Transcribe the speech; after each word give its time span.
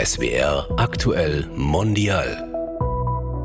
SWR 0.00 0.68
aktuell 0.76 1.48
mondial. 1.56 2.48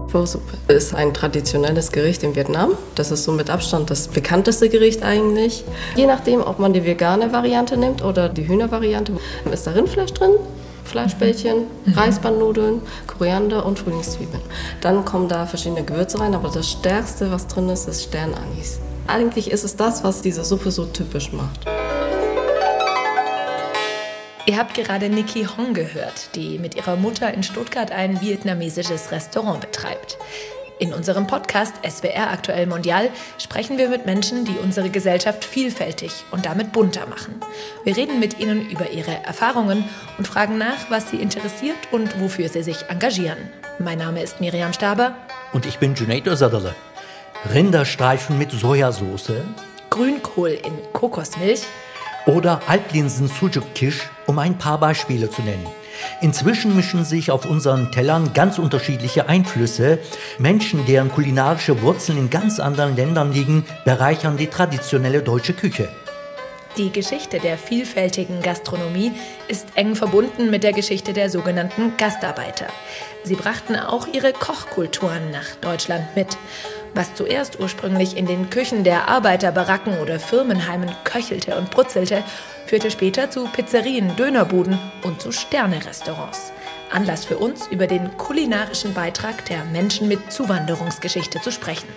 Pho-Suppe 0.09 0.55
ist 0.71 0.93
ein 0.93 1.11
traditionelles 1.11 1.91
Gericht 1.91 2.21
in 2.21 2.35
Vietnam. 2.35 2.73
Das 2.93 3.09
ist 3.09 3.23
so 3.23 3.31
mit 3.31 3.49
Abstand 3.49 3.89
das 3.89 4.07
bekannteste 4.07 4.69
Gericht 4.69 5.01
eigentlich. 5.01 5.63
Je 5.95 6.05
nachdem, 6.05 6.41
ob 6.41 6.59
man 6.59 6.71
die 6.71 6.85
vegane 6.85 7.33
Variante 7.33 7.75
nimmt 7.75 8.03
oder 8.03 8.29
die 8.29 8.47
Hühnervariante, 8.47 9.13
ist 9.51 9.65
da 9.65 9.71
Rindfleisch 9.71 10.13
drin, 10.13 10.33
Fleischbällchen, 10.83 11.63
mhm. 11.85 11.93
Reisbandnudeln, 11.93 12.81
Koriander 13.07 13.65
und 13.65 13.79
Frühlingszwiebeln. 13.79 14.43
Dann 14.81 15.05
kommen 15.05 15.27
da 15.27 15.47
verschiedene 15.47 15.83
Gewürze 15.83 16.19
rein, 16.19 16.35
aber 16.35 16.49
das 16.49 16.69
stärkste, 16.69 17.31
was 17.31 17.47
drin 17.47 17.69
ist, 17.69 17.87
ist 17.87 18.03
Sternanis. 18.03 18.79
Eigentlich 19.07 19.49
ist 19.49 19.63
es 19.63 19.75
das, 19.75 20.03
was 20.03 20.21
diese 20.21 20.43
Suppe 20.45 20.69
so 20.69 20.85
typisch 20.85 21.33
macht. 21.33 21.65
Ihr 24.45 24.57
habt 24.57 24.73
gerade 24.73 25.07
Nikki 25.07 25.45
Hong 25.45 25.73
gehört, 25.73 26.35
die 26.35 26.59
mit 26.59 26.75
ihrer 26.75 26.97
Mutter 26.97 27.33
in 27.33 27.43
Stuttgart 27.43 27.93
ein 27.93 28.19
vietnamesisches 28.19 29.11
Restaurant 29.11 29.61
betreibt. 29.61 30.17
In 30.79 30.93
unserem 30.93 31.27
Podcast 31.27 31.75
SWR 31.87 32.29
Aktuell 32.29 32.67
Mondial 32.67 33.09
sprechen 33.37 33.77
wir 33.77 33.87
mit 33.87 34.05
Menschen, 34.05 34.43
die 34.43 34.57
unsere 34.61 34.89
Gesellschaft 34.89 35.45
vielfältig 35.45 36.11
und 36.31 36.45
damit 36.45 36.73
bunter 36.73 37.05
machen. 37.07 37.35
Wir 37.85 37.95
reden 37.95 38.19
mit 38.19 38.37
ihnen 38.37 38.69
über 38.69 38.89
ihre 38.89 39.23
Erfahrungen 39.23 39.85
und 40.17 40.27
fragen 40.27 40.57
nach, 40.57 40.89
was 40.89 41.09
sie 41.09 41.21
interessiert 41.21 41.77
und 41.91 42.19
wofür 42.19 42.49
sie 42.49 42.63
sich 42.63 42.89
engagieren. 42.89 43.37
Mein 43.79 43.99
Name 43.99 44.21
ist 44.21 44.41
Miriam 44.41 44.73
Staber. 44.73 45.15
Und 45.53 45.65
ich 45.65 45.79
bin 45.79 45.95
Junaid 45.95 46.27
Özadale. 46.27 46.75
Rinderstreifen 47.53 48.37
mit 48.37 48.51
Sojasauce. 48.51 49.31
Grünkohl 49.89 50.49
in 50.49 50.73
Kokosmilch 50.91 51.61
oder 52.25 52.61
Halblinsen 52.67 53.27
Sujuk 53.27 53.73
Kish, 53.75 54.09
um 54.27 54.39
ein 54.39 54.57
paar 54.57 54.79
Beispiele 54.79 55.29
zu 55.29 55.41
nennen. 55.41 55.67
Inzwischen 56.21 56.75
mischen 56.75 57.05
sich 57.05 57.31
auf 57.31 57.45
unseren 57.45 57.91
Tellern 57.91 58.33
ganz 58.33 58.57
unterschiedliche 58.57 59.29
Einflüsse. 59.29 59.99
Menschen, 60.39 60.85
deren 60.85 61.11
kulinarische 61.11 61.81
Wurzeln 61.81 62.17
in 62.17 62.29
ganz 62.29 62.59
anderen 62.59 62.95
Ländern 62.95 63.31
liegen, 63.31 63.65
bereichern 63.85 64.37
die 64.37 64.47
traditionelle 64.47 65.21
deutsche 65.21 65.53
Küche. 65.53 65.89
Die 66.75 66.91
Geschichte 66.91 67.37
der 67.37 67.59
vielfältigen 67.59 68.41
Gastronomie 68.41 69.11
ist 69.47 69.67
eng 69.75 69.95
verbunden 69.95 70.49
mit 70.49 70.63
der 70.63 70.73
Geschichte 70.73 71.13
der 71.13 71.29
sogenannten 71.29 71.95
Gastarbeiter. 71.97 72.65
Sie 73.23 73.35
brachten 73.35 73.75
auch 73.75 74.07
ihre 74.07 74.33
Kochkulturen 74.33 75.29
nach 75.29 75.55
Deutschland 75.61 76.03
mit. 76.15 76.35
Was 76.95 77.15
zuerst 77.15 77.59
ursprünglich 77.59 78.17
in 78.17 78.27
den 78.27 78.51
Küchen 78.51 78.83
der 78.83 79.07
Arbeiterbaracken 79.07 79.97
oder 79.99 80.19
Firmenheimen 80.19 80.91
köchelte 81.03 81.57
und 81.57 81.71
brutzelte, 81.71 82.23
führte 82.67 82.91
später 82.91 83.31
zu 83.31 83.47
Pizzerien, 83.47 84.15
Dönerbuden 84.15 84.77
und 85.03 85.19
zu 85.19 85.31
Sternerestaurants. 85.31 86.51
Anlass 86.91 87.25
für 87.25 87.37
uns, 87.37 87.67
über 87.67 87.87
den 87.87 88.15
kulinarischen 88.17 88.93
Beitrag 88.93 89.45
der 89.45 89.65
Menschen 89.65 90.07
mit 90.07 90.31
Zuwanderungsgeschichte 90.31 91.41
zu 91.41 91.51
sprechen. 91.51 91.87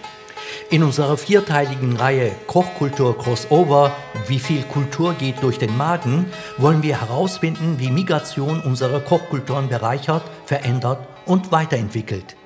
In 0.71 0.83
unserer 0.83 1.19
vierteiligen 1.19 1.97
Reihe 1.97 2.33
Kochkultur 2.47 3.19
Crossover, 3.19 3.95
wie 4.27 4.39
viel 4.39 4.63
Kultur 4.63 5.13
geht 5.15 5.43
durch 5.43 5.59
den 5.59 5.77
Magen, 5.77 6.33
wollen 6.57 6.83
wir 6.83 7.01
herausfinden, 7.01 7.79
wie 7.79 7.91
Migration 7.91 8.63
unsere 8.63 9.01
Kochkulturen 9.01 9.69
bereichert, 9.69 10.23
verändert 10.47 11.07
und 11.27 11.53
weiterentwickelt. 11.53 12.37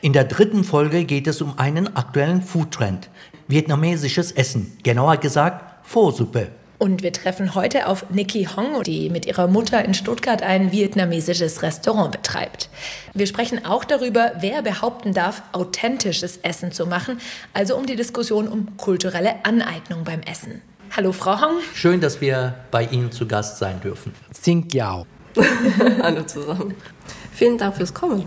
In 0.00 0.12
der 0.12 0.24
dritten 0.24 0.64
Folge 0.64 1.04
geht 1.04 1.26
es 1.26 1.42
um 1.42 1.58
einen 1.58 1.96
aktuellen 1.96 2.42
Foodtrend. 2.42 3.08
Vietnamesisches 3.48 4.32
Essen, 4.32 4.76
genauer 4.82 5.18
gesagt 5.18 5.86
Pho-Suppe. 5.86 6.48
Und 6.78 7.02
wir 7.02 7.12
treffen 7.12 7.54
heute 7.54 7.86
auf 7.86 8.10
Nikki 8.10 8.46
Hong, 8.54 8.82
die 8.82 9.08
mit 9.08 9.24
ihrer 9.24 9.46
Mutter 9.46 9.82
in 9.84 9.94
Stuttgart 9.94 10.42
ein 10.42 10.72
vietnamesisches 10.72 11.62
Restaurant 11.62 12.12
betreibt. 12.12 12.68
Wir 13.14 13.26
sprechen 13.26 13.64
auch 13.64 13.84
darüber, 13.84 14.32
wer 14.40 14.60
behaupten 14.60 15.14
darf, 15.14 15.42
authentisches 15.52 16.38
Essen 16.38 16.72
zu 16.72 16.86
machen, 16.86 17.18
also 17.54 17.76
um 17.76 17.86
die 17.86 17.96
Diskussion 17.96 18.46
um 18.46 18.76
kulturelle 18.76 19.44
Aneignung 19.44 20.04
beim 20.04 20.20
Essen. 20.20 20.60
Hallo 20.94 21.12
Frau 21.12 21.40
Hong. 21.40 21.58
Schön, 21.74 22.00
dass 22.00 22.20
wir 22.20 22.54
bei 22.70 22.84
Ihnen 22.84 23.10
zu 23.10 23.26
Gast 23.26 23.58
sein 23.58 23.80
dürfen. 23.80 24.12
Xing 24.32 24.68
Yao. 24.72 25.06
Hallo 26.02 26.22
zusammen. 26.24 26.74
Vielen 27.32 27.58
Dank 27.58 27.76
fürs 27.76 27.92
Kommen. 27.92 28.26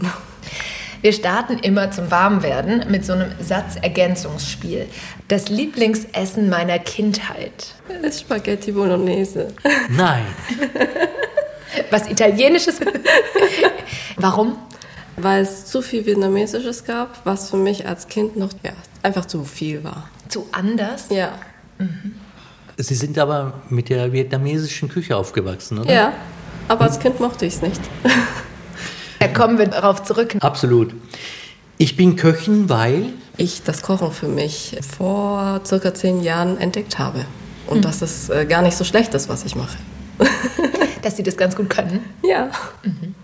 Wir 1.04 1.12
starten 1.12 1.58
immer 1.58 1.90
zum 1.90 2.10
Warmwerden 2.10 2.90
mit 2.90 3.04
so 3.04 3.12
einem 3.12 3.30
Satzergänzungsspiel. 3.38 4.86
Das 5.28 5.50
Lieblingsessen 5.50 6.48
meiner 6.48 6.78
Kindheit. 6.78 7.74
ist 8.00 8.20
Spaghetti 8.20 8.72
Bolognese. 8.72 9.48
Nein. 9.90 10.24
Was 11.90 12.08
Italienisches. 12.08 12.80
Warum? 14.16 14.56
Weil 15.18 15.42
es 15.42 15.66
zu 15.66 15.82
viel 15.82 16.06
Vietnamesisches 16.06 16.84
gab, 16.84 17.20
was 17.26 17.50
für 17.50 17.58
mich 17.58 17.86
als 17.86 18.08
Kind 18.08 18.36
noch 18.36 18.50
ja, 18.62 18.72
einfach 19.02 19.26
zu 19.26 19.44
viel 19.44 19.84
war. 19.84 20.08
Zu 20.28 20.48
anders? 20.52 21.08
Ja. 21.10 21.32
Mhm. 21.78 22.14
Sie 22.78 22.94
sind 22.94 23.18
aber 23.18 23.60
mit 23.68 23.90
der 23.90 24.10
vietnamesischen 24.10 24.88
Küche 24.88 25.18
aufgewachsen, 25.18 25.80
oder? 25.80 25.92
Ja, 25.92 26.12
aber 26.66 26.84
als 26.84 26.98
Kind 26.98 27.20
mochte 27.20 27.44
ich 27.44 27.56
es 27.56 27.62
nicht. 27.62 27.80
Da 29.24 29.32
kommen 29.32 29.58
wir 29.58 29.66
darauf 29.66 30.02
zurück. 30.02 30.36
Absolut. 30.40 30.94
Ich 31.78 31.96
bin 31.96 32.16
Köchin, 32.16 32.68
weil 32.68 33.06
ich 33.38 33.62
das 33.62 33.80
Kochen 33.80 34.12
für 34.12 34.28
mich 34.28 34.76
vor 34.96 35.62
circa 35.64 35.94
zehn 35.94 36.22
Jahren 36.22 36.58
entdeckt 36.58 36.98
habe. 36.98 37.24
Und 37.66 37.78
mhm. 37.78 37.82
dass 37.82 38.02
es 38.02 38.28
äh, 38.28 38.44
gar 38.44 38.60
nicht 38.60 38.76
so 38.76 38.84
schlecht 38.84 39.14
ist, 39.14 39.30
was 39.30 39.44
ich 39.44 39.56
mache. 39.56 39.78
dass 41.02 41.16
Sie 41.16 41.22
das 41.22 41.38
ganz 41.38 41.56
gut 41.56 41.70
können? 41.70 42.00
Ja. 42.22 42.50
Mhm. 42.82 43.14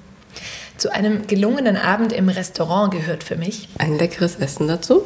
Zu 0.79 0.91
einem 0.91 1.27
gelungenen 1.27 1.77
Abend 1.77 2.15
im 2.15 2.31
Restaurant 2.31 2.93
gehört 2.93 3.23
für 3.23 3.37
mich 3.37 3.69
ein 3.77 3.99
leckeres 3.99 4.37
Essen 4.37 4.69
dazu. 4.69 5.03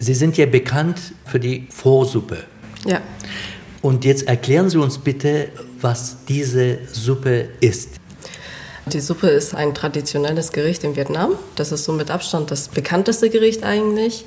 Sie 0.00 0.14
sind 0.14 0.36
ja 0.36 0.46
bekannt 0.46 0.98
für 1.24 1.38
die 1.38 1.68
Vorsuppe. 1.70 2.38
Ja. 2.84 3.00
Und 3.80 4.04
jetzt 4.04 4.26
erklären 4.26 4.68
Sie 4.68 4.78
uns 4.78 4.98
bitte, 4.98 5.50
was 5.80 6.24
diese 6.28 6.78
Suppe 6.90 7.50
ist. 7.60 8.01
Die 8.86 9.00
Suppe 9.00 9.28
ist 9.28 9.54
ein 9.54 9.74
traditionelles 9.74 10.50
Gericht 10.50 10.82
in 10.82 10.96
Vietnam. 10.96 11.34
Das 11.54 11.70
ist 11.70 11.84
so 11.84 11.92
mit 11.92 12.10
Abstand 12.10 12.50
das 12.50 12.66
bekannteste 12.66 13.30
Gericht 13.30 13.62
eigentlich. 13.62 14.24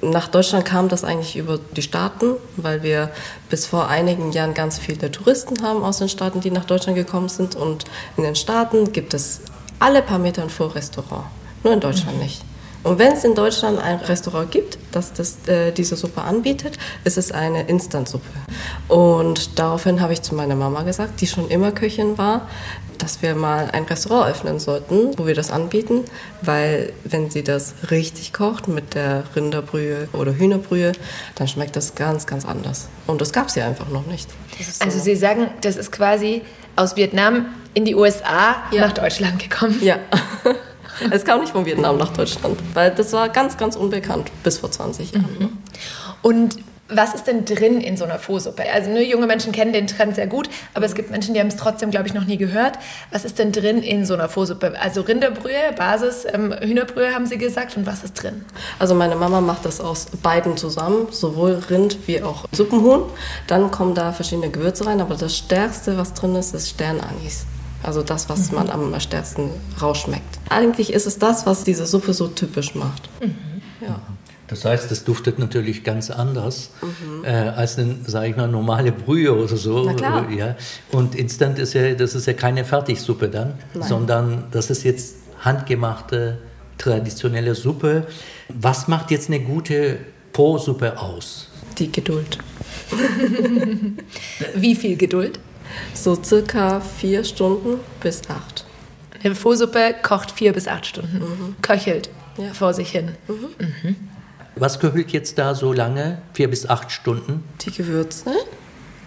Nach 0.00 0.28
Deutschland 0.28 0.64
kam 0.64 0.88
das 0.88 1.04
eigentlich 1.04 1.36
über 1.36 1.58
die 1.76 1.82
Staaten, 1.82 2.36
weil 2.56 2.82
wir 2.82 3.10
bis 3.50 3.66
vor 3.66 3.88
einigen 3.88 4.32
Jahren 4.32 4.54
ganz 4.54 4.78
viele 4.78 5.10
Touristen 5.10 5.62
haben 5.62 5.84
aus 5.84 5.98
den 5.98 6.08
Staaten, 6.08 6.40
die 6.40 6.50
nach 6.50 6.64
Deutschland 6.64 6.96
gekommen 6.96 7.28
sind. 7.28 7.54
Und 7.54 7.84
in 8.16 8.22
den 8.22 8.34
Staaten 8.34 8.92
gibt 8.92 9.12
es 9.12 9.40
alle 9.78 10.00
paar 10.00 10.18
Meter 10.18 10.42
ein 10.42 10.50
Vorrestaurant. 10.50 11.26
Nur 11.62 11.74
in 11.74 11.80
Deutschland 11.80 12.16
mhm. 12.16 12.22
nicht. 12.22 12.42
Und 12.84 12.98
wenn 12.98 13.12
es 13.12 13.24
in 13.24 13.34
Deutschland 13.34 13.78
ein 13.78 13.98
Restaurant 13.98 14.50
gibt, 14.50 14.78
das, 14.92 15.12
das 15.12 15.46
äh, 15.48 15.72
diese 15.72 15.96
Suppe 15.96 16.22
anbietet, 16.22 16.78
ist 17.04 17.18
es 17.18 17.32
eine 17.32 17.64
Instantsuppe. 17.68 18.24
Und 18.86 19.58
daraufhin 19.58 20.00
habe 20.00 20.12
ich 20.12 20.22
zu 20.22 20.34
meiner 20.34 20.54
Mama 20.54 20.82
gesagt, 20.82 21.20
die 21.20 21.26
schon 21.26 21.48
immer 21.48 21.72
Köchin 21.72 22.16
war, 22.16 22.48
dass 22.98 23.22
wir 23.22 23.34
mal 23.34 23.70
ein 23.72 23.84
Restaurant 23.84 24.30
öffnen 24.30 24.58
sollten, 24.58 25.18
wo 25.18 25.26
wir 25.26 25.34
das 25.34 25.50
anbieten, 25.50 26.04
weil 26.42 26.92
wenn 27.04 27.30
sie 27.30 27.42
das 27.42 27.74
richtig 27.90 28.32
kocht 28.32 28.68
mit 28.68 28.94
der 28.94 29.24
Rinderbrühe 29.34 30.08
oder 30.12 30.32
Hühnerbrühe, 30.32 30.92
dann 31.36 31.48
schmeckt 31.48 31.76
das 31.76 31.94
ganz, 31.94 32.26
ganz 32.26 32.44
anders. 32.44 32.88
Und 33.06 33.20
das 33.20 33.32
gab 33.32 33.48
es 33.48 33.54
ja 33.54 33.66
einfach 33.66 33.88
noch 33.88 34.06
nicht. 34.06 34.30
So. 34.60 34.84
Also 34.84 34.98
Sie 34.98 35.16
sagen, 35.16 35.48
das 35.60 35.76
ist 35.76 35.92
quasi 35.92 36.42
aus 36.76 36.96
Vietnam 36.96 37.46
in 37.74 37.84
die 37.84 37.94
USA 37.94 38.56
ja. 38.70 38.86
nach 38.86 38.92
Deutschland 38.92 39.38
gekommen. 39.38 39.78
Ja. 39.82 39.98
Es 41.12 41.24
kam 41.24 41.40
nicht 41.40 41.52
von 41.52 41.64
Vietnam 41.64 41.96
nach 41.96 42.12
Deutschland, 42.12 42.58
weil 42.74 42.90
das 42.90 43.12
war 43.12 43.28
ganz, 43.28 43.56
ganz 43.56 43.76
unbekannt 43.76 44.32
bis 44.42 44.58
vor 44.58 44.72
20 44.72 45.12
Jahren. 45.12 45.36
Mhm. 45.38 45.58
Und 46.22 46.56
was 46.88 47.14
ist 47.14 47.26
denn 47.26 47.44
drin 47.44 47.80
in 47.80 47.96
so 47.96 48.04
einer 48.04 48.18
Flohsuppe? 48.18 48.62
Also 48.72 48.90
nur 48.90 49.00
junge 49.00 49.26
Menschen 49.26 49.52
kennen 49.52 49.72
den 49.72 49.86
Trend 49.86 50.14
sehr 50.14 50.26
gut, 50.26 50.48
aber 50.74 50.86
es 50.86 50.94
gibt 50.94 51.10
Menschen, 51.10 51.34
die 51.34 51.40
haben 51.40 51.48
es 51.48 51.56
trotzdem, 51.56 51.90
glaube 51.90 52.06
ich, 52.08 52.14
noch 52.14 52.24
nie 52.24 52.38
gehört. 52.38 52.78
Was 53.10 53.24
ist 53.24 53.38
denn 53.38 53.52
drin 53.52 53.82
in 53.82 54.06
so 54.06 54.14
einer 54.14 54.28
Flohsuppe? 54.28 54.72
Also 54.80 55.02
Rinderbrühe, 55.02 55.72
Basis, 55.76 56.26
ähm, 56.32 56.54
Hühnerbrühe 56.60 57.14
haben 57.14 57.26
Sie 57.26 57.38
gesagt. 57.38 57.76
Und 57.76 57.86
was 57.86 58.04
ist 58.04 58.14
drin? 58.14 58.44
Also 58.78 58.94
meine 58.94 59.16
Mama 59.16 59.40
macht 59.40 59.64
das 59.64 59.80
aus 59.80 60.06
beiden 60.22 60.56
zusammen, 60.56 61.08
sowohl 61.10 61.62
Rind 61.68 61.98
wie 62.06 62.22
auch 62.22 62.46
Suppenhuhn. 62.52 63.02
Dann 63.46 63.70
kommen 63.70 63.94
da 63.94 64.12
verschiedene 64.12 64.50
Gewürze 64.50 64.86
rein, 64.86 65.00
aber 65.00 65.14
das 65.14 65.36
Stärkste, 65.36 65.98
was 65.98 66.14
drin 66.14 66.34
ist, 66.36 66.54
ist 66.54 66.70
Sternanis. 66.70 67.44
Also 67.82 68.02
das, 68.02 68.28
was 68.28 68.50
mhm. 68.50 68.56
man 68.56 68.70
am 68.70 69.00
stärksten 69.00 69.50
rausschmeckt. 69.80 70.38
Eigentlich 70.48 70.92
ist 70.92 71.06
es 71.06 71.18
das, 71.18 71.46
was 71.46 71.64
diese 71.64 71.86
Suppe 71.86 72.12
so 72.12 72.26
typisch 72.26 72.74
macht. 72.74 73.08
Mhm. 73.20 73.36
Ja. 73.80 74.00
Das 74.48 74.64
heißt, 74.64 74.90
es 74.90 75.04
duftet 75.04 75.38
natürlich 75.38 75.84
ganz 75.84 76.10
anders 76.10 76.70
mhm. 76.80 77.24
äh, 77.24 77.28
als 77.28 77.78
eine, 77.78 77.96
sage 78.06 78.30
ich 78.30 78.36
mal, 78.36 78.48
normale 78.48 78.92
Brühe 78.92 79.34
oder 79.34 79.56
so. 79.56 79.84
Na 79.84 79.94
klar. 79.94 80.30
Ja. 80.30 80.56
Und 80.90 81.14
Instant 81.14 81.58
ist 81.58 81.74
ja, 81.74 81.94
das 81.94 82.14
ist 82.14 82.26
ja 82.26 82.32
keine 82.32 82.64
Fertigsuppe 82.64 83.28
dann, 83.28 83.54
Nein. 83.74 83.88
sondern 83.88 84.44
das 84.50 84.70
ist 84.70 84.84
jetzt 84.84 85.16
handgemachte 85.40 86.38
traditionelle 86.78 87.54
Suppe. 87.54 88.06
Was 88.48 88.88
macht 88.88 89.10
jetzt 89.10 89.28
eine 89.28 89.40
gute 89.40 89.98
Po-Suppe 90.32 90.98
aus? 90.98 91.48
Die 91.78 91.92
Geduld. 91.92 92.38
Wie 94.54 94.74
viel 94.74 94.96
Geduld? 94.96 95.38
So 95.92 96.20
circa 96.22 96.80
vier 96.80 97.22
Stunden 97.24 97.80
bis 98.00 98.22
acht. 98.28 98.64
Eine 99.22 99.34
Pho-Suppe 99.34 99.96
kocht 100.02 100.30
vier 100.30 100.52
bis 100.52 100.66
acht 100.66 100.86
Stunden, 100.86 101.18
mhm. 101.18 101.56
köchelt 101.60 102.08
ja. 102.38 102.54
vor 102.54 102.72
sich 102.72 102.90
hin. 102.90 103.10
Mhm. 103.28 103.96
Mhm. 104.58 104.64
Was 104.64 104.80
köchelt 104.80 105.10
jetzt 105.12 105.38
da 105.38 105.54
so 105.54 105.72
lange? 105.72 106.18
Vier 106.34 106.48
bis 106.48 106.68
acht 106.68 106.90
Stunden? 106.90 107.44
Die 107.60 107.70
Gewürze 107.70 108.32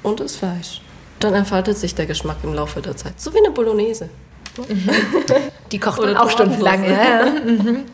und 0.04 0.20
das 0.20 0.36
Fleisch. 0.36 0.82
Dann 1.20 1.34
entfaltet 1.36 1.78
sich 1.78 1.94
der 1.94 2.08
Geschmack 2.08 2.38
im 2.44 2.54
Laufe 2.54 2.82
der 2.82 2.98
Zeit. 2.98 3.20
So 3.22 3.34
wie 3.34 3.38
eine 3.38 3.52
Bolognese. 3.52 4.10
Die 5.72 5.80
kocht 5.80 6.02
man 6.02 6.18
auch 6.18 6.30
stundenlang. 6.30 6.84
Ja, 6.84 7.26
ja. 7.26 7.32
Mhm. 7.46 7.86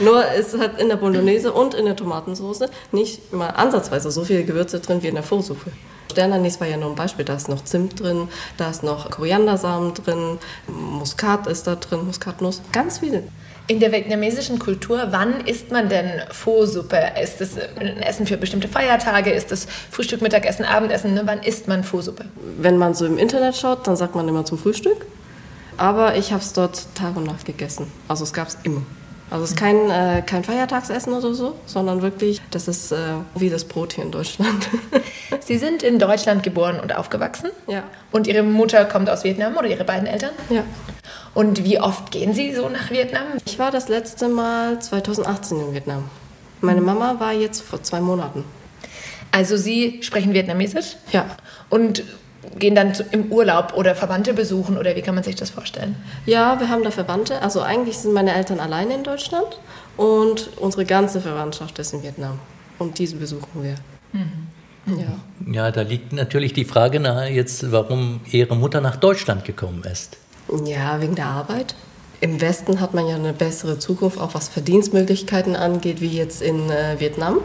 Nur 0.00 0.22
es 0.32 0.56
hat 0.58 0.80
in 0.80 0.88
der 0.88 0.96
Bolognese 0.96 1.52
und 1.52 1.74
in 1.74 1.86
der 1.86 1.96
Tomatensauce 1.96 2.64
nicht 2.92 3.32
mal 3.32 3.48
ansatzweise 3.48 4.10
so 4.10 4.24
viele 4.24 4.44
Gewürze 4.44 4.80
drin 4.80 5.02
wie 5.02 5.08
in 5.08 5.14
der 5.14 5.24
Pho-Suppe. 5.24 5.70
Sternanis 6.10 6.60
war 6.60 6.66
ja 6.66 6.76
nur 6.76 6.90
ein 6.90 6.94
Beispiel. 6.94 7.24
Da 7.24 7.34
ist 7.34 7.48
noch 7.48 7.64
Zimt 7.64 8.00
drin, 8.00 8.28
da 8.56 8.70
ist 8.70 8.82
noch 8.82 9.10
Koriandersamen 9.10 9.94
drin, 9.94 10.38
Muskat 10.66 11.46
ist 11.46 11.66
da 11.66 11.76
drin, 11.76 12.04
Muskatnuss, 12.06 12.62
ganz 12.72 12.98
viel. 12.98 13.22
In 13.68 13.80
der 13.80 13.90
vietnamesischen 13.90 14.60
Kultur, 14.60 15.08
wann 15.10 15.40
isst 15.40 15.72
man 15.72 15.88
denn 15.88 16.22
Pho-Suppe? 16.30 16.98
Ist 17.20 17.40
es 17.40 17.56
ein 17.80 18.00
Essen 18.00 18.26
für 18.26 18.36
bestimmte 18.36 18.68
Feiertage? 18.68 19.30
Ist 19.30 19.50
es 19.50 19.66
Frühstück, 19.90 20.22
Mittagessen, 20.22 20.64
Abendessen? 20.64 21.14
Ne? 21.14 21.22
Wann 21.24 21.42
isst 21.42 21.66
man 21.66 21.82
Pho-Suppe? 21.82 22.26
Wenn 22.58 22.78
man 22.78 22.94
so 22.94 23.06
im 23.06 23.18
Internet 23.18 23.56
schaut, 23.56 23.86
dann 23.88 23.96
sagt 23.96 24.14
man 24.14 24.28
immer 24.28 24.44
zum 24.44 24.56
Frühstück. 24.56 25.06
Aber 25.76 26.16
ich 26.16 26.30
habe 26.30 26.42
es 26.42 26.52
dort 26.52 26.86
Tag 26.94 27.16
und 27.16 27.24
Nacht 27.24 27.44
gegessen. 27.44 27.90
Also 28.06 28.22
es 28.22 28.32
gab 28.32 28.48
es 28.48 28.56
immer. 28.62 28.82
Also 29.28 29.42
es 29.42 29.50
ist 29.50 29.56
kein, 29.56 29.90
äh, 29.90 30.22
kein 30.24 30.44
Feiertagsessen 30.44 31.12
oder 31.12 31.34
so, 31.34 31.56
sondern 31.66 32.00
wirklich, 32.00 32.40
das 32.52 32.68
ist 32.68 32.92
äh, 32.92 32.96
wie 33.34 33.50
das 33.50 33.64
Brot 33.64 33.94
hier 33.94 34.04
in 34.04 34.12
Deutschland. 34.12 34.68
Sie 35.40 35.58
sind 35.58 35.82
in 35.82 35.98
Deutschland 35.98 36.44
geboren 36.44 36.78
und 36.78 36.94
aufgewachsen? 36.94 37.50
Ja. 37.66 37.82
Und 38.12 38.28
Ihre 38.28 38.44
Mutter 38.44 38.84
kommt 38.84 39.10
aus 39.10 39.24
Vietnam 39.24 39.56
oder 39.56 39.66
Ihre 39.66 39.82
beiden 39.82 40.06
Eltern? 40.06 40.30
Ja. 40.48 40.62
Und 41.36 41.64
wie 41.64 41.78
oft 41.78 42.12
gehen 42.12 42.32
Sie 42.32 42.54
so 42.54 42.66
nach 42.70 42.90
Vietnam? 42.90 43.24
Ich 43.44 43.58
war 43.58 43.70
das 43.70 43.88
letzte 43.88 44.26
Mal 44.26 44.80
2018 44.80 45.60
in 45.60 45.74
Vietnam. 45.74 46.08
Meine 46.62 46.80
Mama 46.80 47.16
war 47.18 47.34
jetzt 47.34 47.60
vor 47.60 47.82
zwei 47.82 48.00
Monaten. 48.00 48.42
Also 49.32 49.58
Sie 49.58 49.98
sprechen 50.02 50.32
Vietnamesisch? 50.32 50.96
Ja. 51.12 51.26
Und 51.68 52.04
gehen 52.58 52.74
dann 52.74 52.94
im 53.10 53.30
Urlaub 53.30 53.74
oder 53.76 53.94
Verwandte 53.94 54.32
besuchen 54.32 54.78
oder 54.78 54.96
wie 54.96 55.02
kann 55.02 55.14
man 55.14 55.24
sich 55.24 55.34
das 55.34 55.50
vorstellen? 55.50 55.96
Ja, 56.24 56.58
wir 56.58 56.70
haben 56.70 56.82
da 56.82 56.90
Verwandte. 56.90 57.42
Also 57.42 57.60
eigentlich 57.60 57.98
sind 57.98 58.14
meine 58.14 58.34
Eltern 58.34 58.58
alleine 58.58 58.94
in 58.94 59.04
Deutschland 59.04 59.60
und 59.98 60.48
unsere 60.56 60.86
ganze 60.86 61.20
Verwandtschaft 61.20 61.78
ist 61.78 61.92
in 61.92 62.02
Vietnam. 62.02 62.38
Und 62.78 62.98
diese 62.98 63.16
besuchen 63.16 63.62
wir. 63.62 63.74
Mhm. 64.12 64.46
Ja. 64.86 65.52
ja, 65.52 65.70
da 65.70 65.82
liegt 65.82 66.14
natürlich 66.14 66.54
die 66.54 66.64
Frage 66.64 66.98
nahe 66.98 67.28
jetzt, 67.28 67.72
warum 67.72 68.20
Ihre 68.30 68.56
Mutter 68.56 68.80
nach 68.80 68.96
Deutschland 68.96 69.44
gekommen 69.44 69.82
ist. 69.84 70.16
Ja, 70.64 71.00
wegen 71.00 71.14
der 71.14 71.26
Arbeit. 71.26 71.74
Im 72.20 72.40
Westen 72.40 72.80
hat 72.80 72.94
man 72.94 73.06
ja 73.06 73.16
eine 73.16 73.32
bessere 73.32 73.78
Zukunft, 73.78 74.18
auch 74.18 74.34
was 74.34 74.48
Verdienstmöglichkeiten 74.48 75.54
angeht, 75.54 76.00
wie 76.00 76.08
jetzt 76.08 76.40
in 76.40 76.70
äh, 76.70 76.98
Vietnam. 76.98 77.38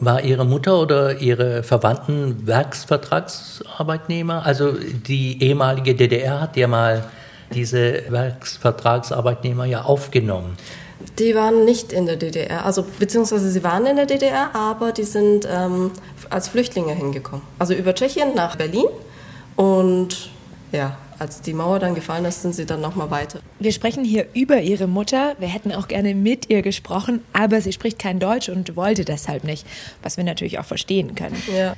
War 0.00 0.22
Ihre 0.22 0.44
Mutter 0.44 0.80
oder 0.80 1.18
Ihre 1.20 1.62
Verwandten 1.62 2.46
Werksvertragsarbeitnehmer? 2.46 4.44
Also 4.46 4.72
die 4.72 5.42
ehemalige 5.42 5.94
DDR 5.94 6.40
hat 6.40 6.56
ja 6.56 6.68
mal 6.68 7.04
diese 7.52 8.02
Werksvertragsarbeitnehmer 8.08 9.64
ja 9.64 9.82
aufgenommen. 9.82 10.56
Die 11.18 11.34
waren 11.34 11.64
nicht 11.64 11.92
in 11.92 12.06
der 12.06 12.16
DDR, 12.16 12.64
also 12.64 12.84
beziehungsweise 12.98 13.50
sie 13.50 13.62
waren 13.62 13.86
in 13.86 13.96
der 13.96 14.06
DDR, 14.06 14.54
aber 14.54 14.92
die 14.92 15.04
sind 15.04 15.48
ähm, 15.50 15.92
als 16.28 16.48
Flüchtlinge 16.48 16.92
hingekommen. 16.92 17.42
Also 17.58 17.74
über 17.74 17.94
Tschechien 17.94 18.34
nach 18.34 18.56
Berlin 18.56 18.86
und 19.54 20.30
ja, 20.72 20.96
als 21.18 21.40
die 21.40 21.52
Mauer 21.52 21.78
dann 21.78 21.94
gefallen 21.94 22.24
ist, 22.24 22.42
sind 22.42 22.54
sie 22.54 22.66
dann 22.66 22.80
nochmal 22.80 23.10
weiter. 23.10 23.40
Wir 23.58 23.72
sprechen 23.72 24.04
hier 24.04 24.26
über 24.34 24.60
ihre 24.60 24.86
Mutter. 24.86 25.34
Wir 25.38 25.48
hätten 25.48 25.72
auch 25.72 25.88
gerne 25.88 26.14
mit 26.14 26.48
ihr 26.50 26.62
gesprochen, 26.62 27.20
aber 27.32 27.60
sie 27.60 27.72
spricht 27.72 27.98
kein 27.98 28.20
Deutsch 28.20 28.48
und 28.48 28.76
wollte 28.76 29.04
deshalb 29.04 29.44
nicht, 29.44 29.66
was 30.02 30.16
wir 30.16 30.24
natürlich 30.24 30.58
auch 30.58 30.64
verstehen 30.64 31.14
können. 31.14 31.40
Ja. 31.56 31.74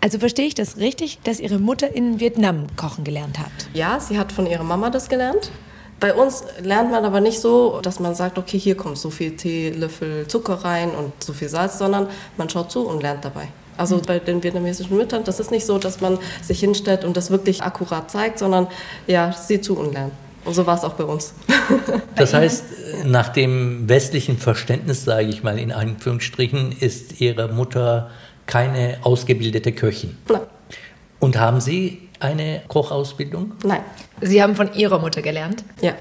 Also 0.00 0.18
verstehe 0.18 0.46
ich 0.46 0.56
das 0.56 0.78
richtig, 0.78 1.20
dass 1.22 1.38
Ihre 1.38 1.60
Mutter 1.60 1.94
in 1.94 2.18
Vietnam 2.18 2.66
kochen 2.76 3.04
gelernt 3.04 3.38
hat? 3.38 3.52
Ja, 3.72 4.00
sie 4.00 4.18
hat 4.18 4.32
von 4.32 4.46
ihrer 4.48 4.64
Mama 4.64 4.90
das 4.90 5.08
gelernt. 5.08 5.52
Bei 6.00 6.12
uns 6.12 6.42
lernt 6.60 6.90
man 6.90 7.04
aber 7.04 7.20
nicht 7.20 7.38
so, 7.38 7.80
dass 7.80 8.00
man 8.00 8.16
sagt, 8.16 8.36
okay, 8.36 8.58
hier 8.58 8.76
kommt 8.76 8.98
so 8.98 9.10
viel 9.10 9.36
Teelöffel 9.36 10.26
Zucker 10.26 10.54
rein 10.54 10.90
und 10.90 11.12
so 11.22 11.32
viel 11.32 11.48
Salz, 11.48 11.78
sondern 11.78 12.08
man 12.36 12.50
schaut 12.50 12.72
zu 12.72 12.84
und 12.84 13.00
lernt 13.00 13.24
dabei. 13.24 13.46
Also 13.76 14.00
bei 14.00 14.18
den 14.18 14.42
vietnamesischen 14.42 14.96
Müttern, 14.96 15.24
das 15.24 15.40
ist 15.40 15.50
nicht 15.50 15.66
so, 15.66 15.78
dass 15.78 16.00
man 16.00 16.18
sich 16.42 16.60
hinstellt 16.60 17.04
und 17.04 17.16
das 17.16 17.30
wirklich 17.30 17.62
akkurat 17.62 18.10
zeigt, 18.10 18.38
sondern 18.38 18.68
ja, 19.06 19.32
sieht 19.32 19.64
zu 19.64 19.78
und 19.78 19.92
lernt. 19.92 20.12
Und 20.44 20.54
so 20.54 20.66
war 20.66 20.76
es 20.76 20.84
auch 20.84 20.94
bei 20.94 21.04
uns. 21.04 21.34
Das 22.14 22.34
heißt, 22.34 22.64
nach 23.06 23.30
dem 23.30 23.88
westlichen 23.88 24.36
Verständnis, 24.36 25.04
sage 25.04 25.28
ich 25.28 25.42
mal 25.42 25.58
in 25.58 25.72
Anführungsstrichen, 25.72 26.72
ist 26.72 27.20
Ihre 27.20 27.48
Mutter 27.48 28.10
keine 28.46 28.98
ausgebildete 29.02 29.72
Köchin. 29.72 30.16
Nein. 30.28 30.42
Und 31.18 31.38
haben 31.38 31.60
Sie 31.60 32.08
eine 32.20 32.62
Kochausbildung? 32.68 33.52
Nein. 33.64 33.80
Sie 34.20 34.42
haben 34.42 34.54
von 34.54 34.72
Ihrer 34.74 34.98
Mutter 34.98 35.22
gelernt? 35.22 35.64
Ja. 35.80 35.94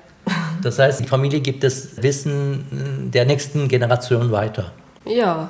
Das 0.61 0.77
heißt, 0.77 0.99
die 0.99 1.07
Familie 1.07 1.39
gibt 1.39 1.63
das 1.63 2.01
Wissen 2.03 3.09
der 3.11 3.25
nächsten 3.25 3.67
Generation 3.67 4.31
weiter. 4.31 4.71
Ja. 5.05 5.49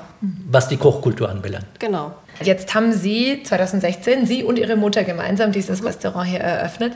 Was 0.49 0.69
die 0.69 0.77
Kochkultur 0.77 1.29
anbelangt. 1.29 1.65
Genau. 1.79 2.13
Jetzt 2.41 2.73
haben 2.73 2.93
Sie 2.93 3.43
2016, 3.43 4.25
Sie 4.25 4.43
und 4.43 4.57
Ihre 4.57 4.75
Mutter 4.75 5.03
gemeinsam 5.03 5.51
dieses 5.51 5.83
Restaurant 5.83 6.27
hier 6.27 6.39
eröffnet. 6.39 6.93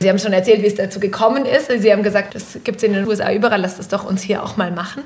Sie 0.00 0.08
haben 0.08 0.18
schon 0.18 0.32
erzählt, 0.32 0.62
wie 0.62 0.66
es 0.66 0.74
dazu 0.74 1.00
gekommen 1.00 1.46
ist. 1.46 1.70
Sie 1.70 1.92
haben 1.92 2.02
gesagt, 2.02 2.34
das 2.34 2.58
gibt 2.64 2.78
es 2.78 2.82
in 2.82 2.92
den 2.92 3.06
USA 3.06 3.32
überall, 3.32 3.60
lasst 3.60 3.78
es 3.78 3.88
doch 3.88 4.04
uns 4.04 4.22
hier 4.22 4.42
auch 4.42 4.56
mal 4.56 4.70
machen. 4.70 5.02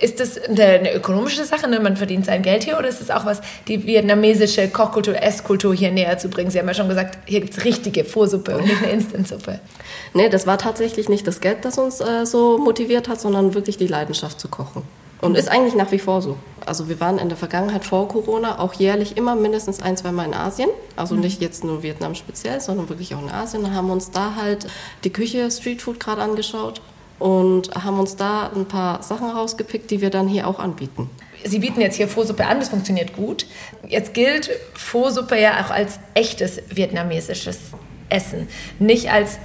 Ist 0.00 0.20
das 0.20 0.38
eine, 0.42 0.64
eine 0.64 0.94
ökonomische 0.94 1.44
Sache, 1.44 1.68
ne? 1.68 1.80
man 1.80 1.96
verdient 1.96 2.24
sein 2.24 2.42
Geld 2.42 2.64
hier, 2.64 2.78
oder 2.78 2.88
ist 2.88 3.00
es 3.00 3.10
auch 3.10 3.26
was, 3.26 3.40
die 3.66 3.84
vietnamesische 3.84 4.68
Kochkultur, 4.68 5.20
Esskultur 5.20 5.74
hier 5.74 5.90
näher 5.90 6.18
zu 6.18 6.28
bringen? 6.28 6.50
Sie 6.50 6.58
haben 6.58 6.68
ja 6.68 6.74
schon 6.74 6.88
gesagt, 6.88 7.18
hier 7.26 7.40
gibt 7.40 7.56
es 7.56 7.64
richtige 7.64 8.04
Vorsuppe 8.04 8.56
und 8.56 8.64
nicht 8.64 8.82
eine 8.82 8.92
Instantsuppe. 8.92 9.60
Nee, 10.14 10.28
das 10.28 10.46
war 10.46 10.56
tatsächlich 10.56 11.08
nicht 11.08 11.26
das 11.26 11.40
Geld, 11.40 11.64
das 11.64 11.76
uns 11.76 12.00
äh, 12.00 12.24
so 12.24 12.58
motiviert 12.58 13.08
hat, 13.08 13.20
sondern 13.20 13.54
wirklich 13.54 13.76
die 13.76 13.88
Leidenschaft 13.88 14.40
zu 14.40 14.48
kochen. 14.48 14.82
Und 15.20 15.36
ist 15.36 15.48
eigentlich 15.48 15.74
nach 15.74 15.90
wie 15.90 15.98
vor 15.98 16.22
so. 16.22 16.36
Also 16.64 16.88
wir 16.88 17.00
waren 17.00 17.18
in 17.18 17.28
der 17.28 17.38
Vergangenheit 17.38 17.84
vor 17.84 18.08
Corona 18.08 18.60
auch 18.60 18.74
jährlich 18.74 19.16
immer 19.16 19.34
mindestens 19.34 19.82
ein, 19.82 19.96
zwei 19.96 20.12
Mal 20.12 20.26
in 20.26 20.34
Asien. 20.34 20.68
Also 20.96 21.14
mhm. 21.14 21.22
nicht 21.22 21.40
jetzt 21.40 21.64
nur 21.64 21.82
Vietnam 21.82 22.14
speziell, 22.14 22.60
sondern 22.60 22.88
wirklich 22.88 23.14
auch 23.14 23.22
in 23.22 23.30
Asien. 23.30 23.64
Und 23.64 23.74
haben 23.74 23.90
uns 23.90 24.10
da 24.10 24.36
halt 24.36 24.66
die 25.04 25.10
Küche 25.10 25.50
Streetfood 25.50 25.98
gerade 25.98 26.22
angeschaut 26.22 26.80
und 27.18 27.74
haben 27.74 27.98
uns 27.98 28.16
da 28.16 28.50
ein 28.54 28.66
paar 28.66 29.02
Sachen 29.02 29.28
rausgepickt, 29.28 29.90
die 29.90 30.00
wir 30.00 30.10
dann 30.10 30.28
hier 30.28 30.46
auch 30.46 30.60
anbieten. 30.60 31.10
Sie 31.44 31.58
bieten 31.58 31.80
jetzt 31.80 31.96
hier 31.96 32.08
Pho-Suppe 32.08 32.46
an, 32.46 32.60
das 32.60 32.68
funktioniert 32.68 33.14
gut. 33.14 33.46
Jetzt 33.86 34.14
gilt 34.14 34.50
Pho-Suppe 34.74 35.40
ja 35.40 35.64
auch 35.64 35.70
als 35.70 35.98
echtes 36.14 36.60
vietnamesisches 36.68 37.58
Essen, 38.08 38.48
nicht 38.78 39.10
als 39.10 39.38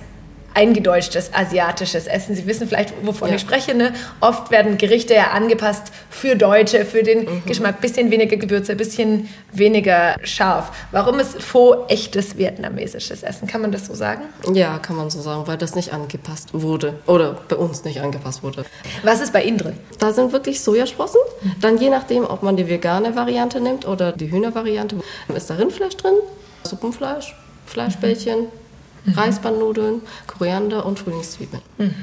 eingedeutschtes 0.53 1.33
asiatisches 1.33 2.07
Essen. 2.07 2.35
Sie 2.35 2.45
wissen 2.45 2.67
vielleicht, 2.67 2.93
wovon 3.05 3.29
ja. 3.29 3.35
ich 3.35 3.41
spreche. 3.41 3.73
Ne? 3.75 3.93
Oft 4.19 4.51
werden 4.51 4.77
Gerichte 4.77 5.13
ja 5.13 5.31
angepasst 5.31 5.91
für 6.09 6.35
Deutsche, 6.35 6.85
für 6.85 7.03
den 7.03 7.25
mhm. 7.25 7.43
Geschmack. 7.45 7.81
Bisschen 7.81 8.11
weniger 8.11 8.37
Gewürze, 8.37 8.75
bisschen 8.75 9.29
weniger 9.51 10.15
scharf. 10.23 10.71
Warum 10.91 11.19
ist 11.19 11.41
Pho 11.41 11.85
echtes 11.87 12.37
vietnamesisches 12.37 13.23
Essen? 13.23 13.47
Kann 13.47 13.61
man 13.61 13.71
das 13.71 13.87
so 13.87 13.95
sagen? 13.95 14.23
Ja, 14.53 14.79
kann 14.79 14.95
man 14.95 15.09
so 15.09 15.21
sagen, 15.21 15.47
weil 15.47 15.57
das 15.57 15.75
nicht 15.75 15.93
angepasst 15.93 16.49
wurde. 16.53 16.99
Oder 17.07 17.37
bei 17.47 17.55
uns 17.55 17.83
nicht 17.83 18.01
angepasst 18.01 18.43
wurde. 18.43 18.65
Was 19.03 19.21
ist 19.21 19.33
bei 19.33 19.43
Ihnen 19.43 19.57
drin? 19.57 19.77
Da 19.99 20.13
sind 20.13 20.31
wirklich 20.31 20.61
Sojasprossen. 20.61 21.19
Dann 21.61 21.77
je 21.77 21.89
nachdem, 21.89 22.25
ob 22.25 22.43
man 22.43 22.57
die 22.57 22.67
vegane 22.67 23.15
Variante 23.15 23.59
nimmt 23.59 23.87
oder 23.87 24.11
die 24.11 24.31
Hühnervariante, 24.31 24.97
ist 25.35 25.49
da 25.49 25.55
Rindfleisch 25.55 25.97
drin, 25.97 26.13
Suppenfleisch, 26.63 27.35
Fleischbällchen. 27.65 28.41
Mhm 28.41 28.62
mhm. 29.05 29.13
Reisbandnudeln, 29.13 30.01
Koriander 30.27 30.85
und 30.85 30.99
Frühlingszwiebeln. 30.99 31.61
Mhm. 31.77 31.93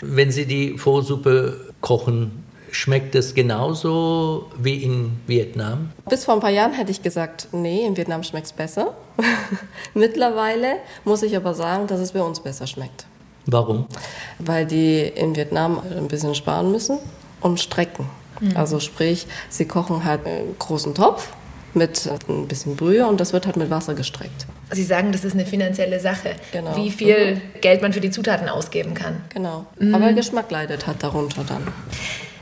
Wenn 0.00 0.30
Sie 0.30 0.46
die 0.46 0.78
Pho-Suppe 0.78 1.72
kochen, 1.80 2.44
schmeckt 2.70 3.14
es 3.14 3.34
genauso 3.34 4.50
wie 4.58 4.82
in 4.82 5.20
Vietnam? 5.26 5.90
Bis 6.08 6.24
vor 6.24 6.34
ein 6.34 6.40
paar 6.40 6.50
Jahren 6.50 6.72
hätte 6.72 6.90
ich 6.90 7.02
gesagt, 7.02 7.48
nee, 7.52 7.84
in 7.84 7.96
Vietnam 7.96 8.22
schmeckt 8.22 8.46
es 8.46 8.52
besser. 8.52 8.94
Mittlerweile 9.94 10.76
muss 11.04 11.22
ich 11.22 11.36
aber 11.36 11.54
sagen, 11.54 11.86
dass 11.86 12.00
es 12.00 12.12
bei 12.12 12.22
uns 12.22 12.40
besser 12.40 12.66
schmeckt. 12.66 13.06
Warum? 13.46 13.86
Weil 14.38 14.66
die 14.66 15.00
in 15.00 15.34
Vietnam 15.34 15.80
ein 15.96 16.08
bisschen 16.08 16.34
sparen 16.34 16.70
müssen 16.70 16.98
und 17.40 17.60
strecken. 17.60 18.06
Mhm. 18.40 18.56
Also 18.56 18.78
sprich, 18.78 19.26
sie 19.48 19.66
kochen 19.66 20.04
halt 20.04 20.26
einen 20.26 20.56
großen 20.58 20.94
Topf 20.94 21.30
mit 21.74 22.08
ein 22.28 22.46
bisschen 22.46 22.76
Brühe 22.76 23.06
und 23.06 23.20
das 23.20 23.32
wird 23.32 23.46
halt 23.46 23.56
mit 23.56 23.70
Wasser 23.70 23.94
gestreckt. 23.94 24.46
Sie 24.70 24.84
sagen, 24.84 25.12
das 25.12 25.24
ist 25.24 25.34
eine 25.34 25.46
finanzielle 25.46 26.00
Sache, 26.00 26.30
genau. 26.52 26.76
wie 26.76 26.90
viel 26.90 27.36
mhm. 27.36 27.60
Geld 27.60 27.82
man 27.82 27.92
für 27.92 28.00
die 28.00 28.10
Zutaten 28.10 28.48
ausgeben 28.48 28.94
kann. 28.94 29.22
Genau, 29.30 29.66
mhm. 29.78 29.94
aber 29.94 30.12
Geschmack 30.12 30.50
leidet 30.50 30.86
halt 30.86 31.02
darunter 31.02 31.44
dann. 31.44 31.66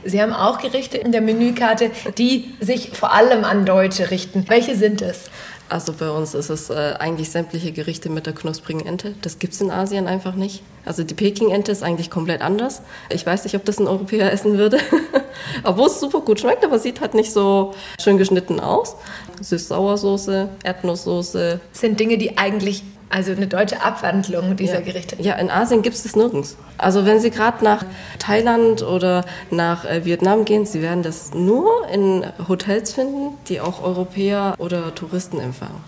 Sie 0.03 0.21
haben 0.21 0.33
auch 0.33 0.59
Gerichte 0.59 0.97
in 0.97 1.11
der 1.11 1.21
Menükarte, 1.21 1.91
die 2.17 2.53
sich 2.61 2.91
vor 2.93 3.13
allem 3.13 3.43
an 3.43 3.65
Deutsche 3.65 4.09
richten. 4.09 4.45
Welche 4.47 4.75
sind 4.75 5.01
es? 5.01 5.29
Also 5.69 5.91
bei 5.91 6.09
uns 6.09 6.33
ist 6.33 6.49
es 6.49 6.69
äh, 6.69 6.93
eigentlich 6.97 7.29
sämtliche 7.29 7.73
Gerichte 7.73 8.09
mit 8.09 8.25
der 8.25 8.33
knusprigen 8.33 8.85
Ente. 8.85 9.15
Das 9.21 9.37
gibt 9.37 9.53
es 9.53 9.59
in 9.59 9.69
Asien 9.69 10.07
einfach 10.07 10.35
nicht. 10.35 10.63
Also 10.85 11.03
die 11.03 11.13
Peking-Ente 11.13 11.73
ist 11.73 11.83
eigentlich 11.83 12.09
komplett 12.09 12.41
anders. 12.41 12.81
Ich 13.09 13.25
weiß 13.25 13.43
nicht, 13.43 13.55
ob 13.55 13.65
das 13.65 13.77
ein 13.77 13.87
Europäer 13.87 14.31
essen 14.31 14.57
würde. 14.57 14.79
Obwohl 15.63 15.87
es 15.87 15.99
super 15.99 16.21
gut 16.21 16.39
schmeckt, 16.39 16.63
aber 16.63 16.79
sieht 16.79 17.01
halt 17.01 17.13
nicht 17.13 17.33
so 17.33 17.73
schön 18.01 18.17
geschnitten 18.17 18.61
aus. 18.61 18.95
Süß-Sauersoße, 19.41 20.49
Erdnusssoße. 20.63 21.59
Das 21.71 21.81
sind 21.81 21.99
Dinge, 21.99 22.17
die 22.17 22.37
eigentlich 22.37 22.83
also 23.09 23.31
eine 23.31 23.47
deutsche 23.47 23.81
Abwandlung 23.81 24.55
dieser 24.57 24.79
ja. 24.79 24.81
Gerichte. 24.81 25.15
Ja, 25.19 25.35
in 25.35 25.49
Asien 25.49 25.81
gibt 25.81 25.95
es 25.95 26.03
das 26.03 26.15
nirgends. 26.15 26.57
Also 26.77 27.05
wenn 27.05 27.19
Sie 27.19 27.31
gerade 27.31 27.63
nach 27.63 27.85
Thailand 28.19 28.83
oder 28.83 29.25
nach 29.49 29.85
äh, 29.85 30.03
Vietnam 30.03 30.45
gehen, 30.45 30.65
Sie 30.65 30.81
werden 30.81 31.03
das 31.03 31.33
nur 31.33 31.87
in 31.87 32.25
Hotels 32.47 32.93
finden, 32.93 33.37
die 33.47 33.61
auch 33.61 33.81
Europäer 33.81 34.55
oder 34.57 34.93
Touristen 34.93 35.39
empfangen. 35.39 35.81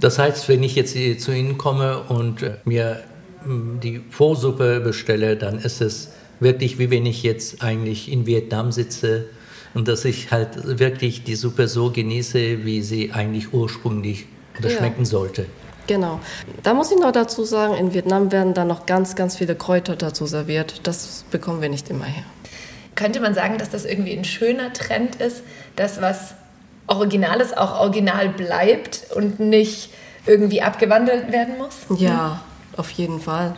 Das 0.00 0.18
heißt, 0.18 0.48
wenn 0.48 0.62
ich 0.62 0.74
jetzt 0.74 0.92
zu 1.20 1.32
Ihnen 1.32 1.56
komme 1.56 2.02
und 2.08 2.42
äh, 2.42 2.56
mir 2.64 3.00
die 3.46 4.00
Vorsuppe 4.10 4.80
bestelle, 4.80 5.36
dann 5.36 5.58
ist 5.58 5.80
es 5.80 6.10
wirklich, 6.40 6.78
wie 6.78 6.90
wenn 6.90 7.06
ich 7.06 7.22
jetzt 7.22 7.62
eigentlich 7.62 8.10
in 8.10 8.26
Vietnam 8.26 8.72
sitze 8.72 9.26
und 9.78 9.86
dass 9.86 10.04
ich 10.04 10.32
halt 10.32 10.80
wirklich 10.80 11.22
die 11.22 11.36
Suppe 11.36 11.68
so 11.68 11.92
genieße, 11.92 12.64
wie 12.64 12.82
sie 12.82 13.12
eigentlich 13.12 13.54
ursprünglich 13.54 14.26
oder 14.58 14.70
ja. 14.70 14.76
schmecken 14.76 15.04
sollte. 15.04 15.46
Genau. 15.86 16.18
Da 16.64 16.74
muss 16.74 16.90
ich 16.90 16.98
noch 16.98 17.12
dazu 17.12 17.44
sagen, 17.44 17.74
in 17.74 17.94
Vietnam 17.94 18.32
werden 18.32 18.54
da 18.54 18.64
noch 18.64 18.86
ganz, 18.86 19.14
ganz 19.14 19.36
viele 19.36 19.54
Kräuter 19.54 19.94
dazu 19.94 20.26
serviert. 20.26 20.80
Das 20.82 21.24
bekommen 21.30 21.62
wir 21.62 21.68
nicht 21.68 21.90
immer 21.90 22.06
her. 22.06 22.24
Könnte 22.96 23.20
man 23.20 23.34
sagen, 23.34 23.56
dass 23.58 23.70
das 23.70 23.84
irgendwie 23.84 24.18
ein 24.18 24.24
schöner 24.24 24.72
Trend 24.72 25.14
ist, 25.16 25.44
dass 25.76 26.02
was 26.02 26.34
Originales 26.88 27.56
auch 27.56 27.78
original 27.78 28.30
bleibt 28.30 29.06
und 29.14 29.38
nicht 29.38 29.90
irgendwie 30.26 30.60
abgewandelt 30.60 31.30
werden 31.30 31.56
muss? 31.56 32.00
Ja, 32.00 32.40
auf 32.76 32.90
jeden 32.90 33.20
Fall. 33.20 33.54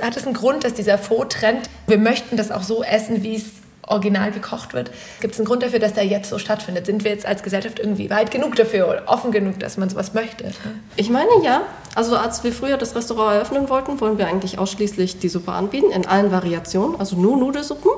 Hat 0.00 0.16
es 0.16 0.24
einen 0.24 0.34
Grund, 0.34 0.62
dass 0.62 0.74
dieser 0.74 0.98
Faux-Trend, 0.98 1.68
wir 1.88 1.98
möchten 1.98 2.36
das 2.36 2.52
auch 2.52 2.62
so 2.62 2.84
essen, 2.84 3.24
wie 3.24 3.34
es 3.34 3.63
original 3.86 4.30
gekocht 4.30 4.74
wird. 4.74 4.90
Gibt 5.20 5.34
es 5.34 5.40
einen 5.40 5.46
Grund 5.46 5.62
dafür, 5.62 5.78
dass 5.78 5.94
der 5.94 6.06
jetzt 6.06 6.30
so 6.30 6.38
stattfindet? 6.38 6.86
Sind 6.86 7.04
wir 7.04 7.10
jetzt 7.10 7.26
als 7.26 7.42
Gesellschaft 7.42 7.78
irgendwie 7.78 8.10
weit 8.10 8.30
genug 8.30 8.56
dafür 8.56 8.88
oder 8.88 9.02
offen 9.06 9.32
genug, 9.32 9.58
dass 9.60 9.76
man 9.76 9.88
sowas 9.88 10.14
möchte? 10.14 10.52
Ich 10.96 11.10
meine 11.10 11.30
ja. 11.42 11.62
Also 11.94 12.16
als 12.16 12.42
wir 12.42 12.52
früher 12.52 12.76
das 12.76 12.96
Restaurant 12.96 13.34
eröffnen 13.34 13.68
wollten, 13.68 14.00
wollen 14.00 14.18
wir 14.18 14.26
eigentlich 14.26 14.58
ausschließlich 14.58 15.20
die 15.20 15.28
Suppe 15.28 15.52
anbieten, 15.52 15.92
in 15.92 16.06
allen 16.06 16.32
Variationen, 16.32 16.98
also 16.98 17.14
nur 17.14 17.36
Nudelsuppen. 17.36 17.90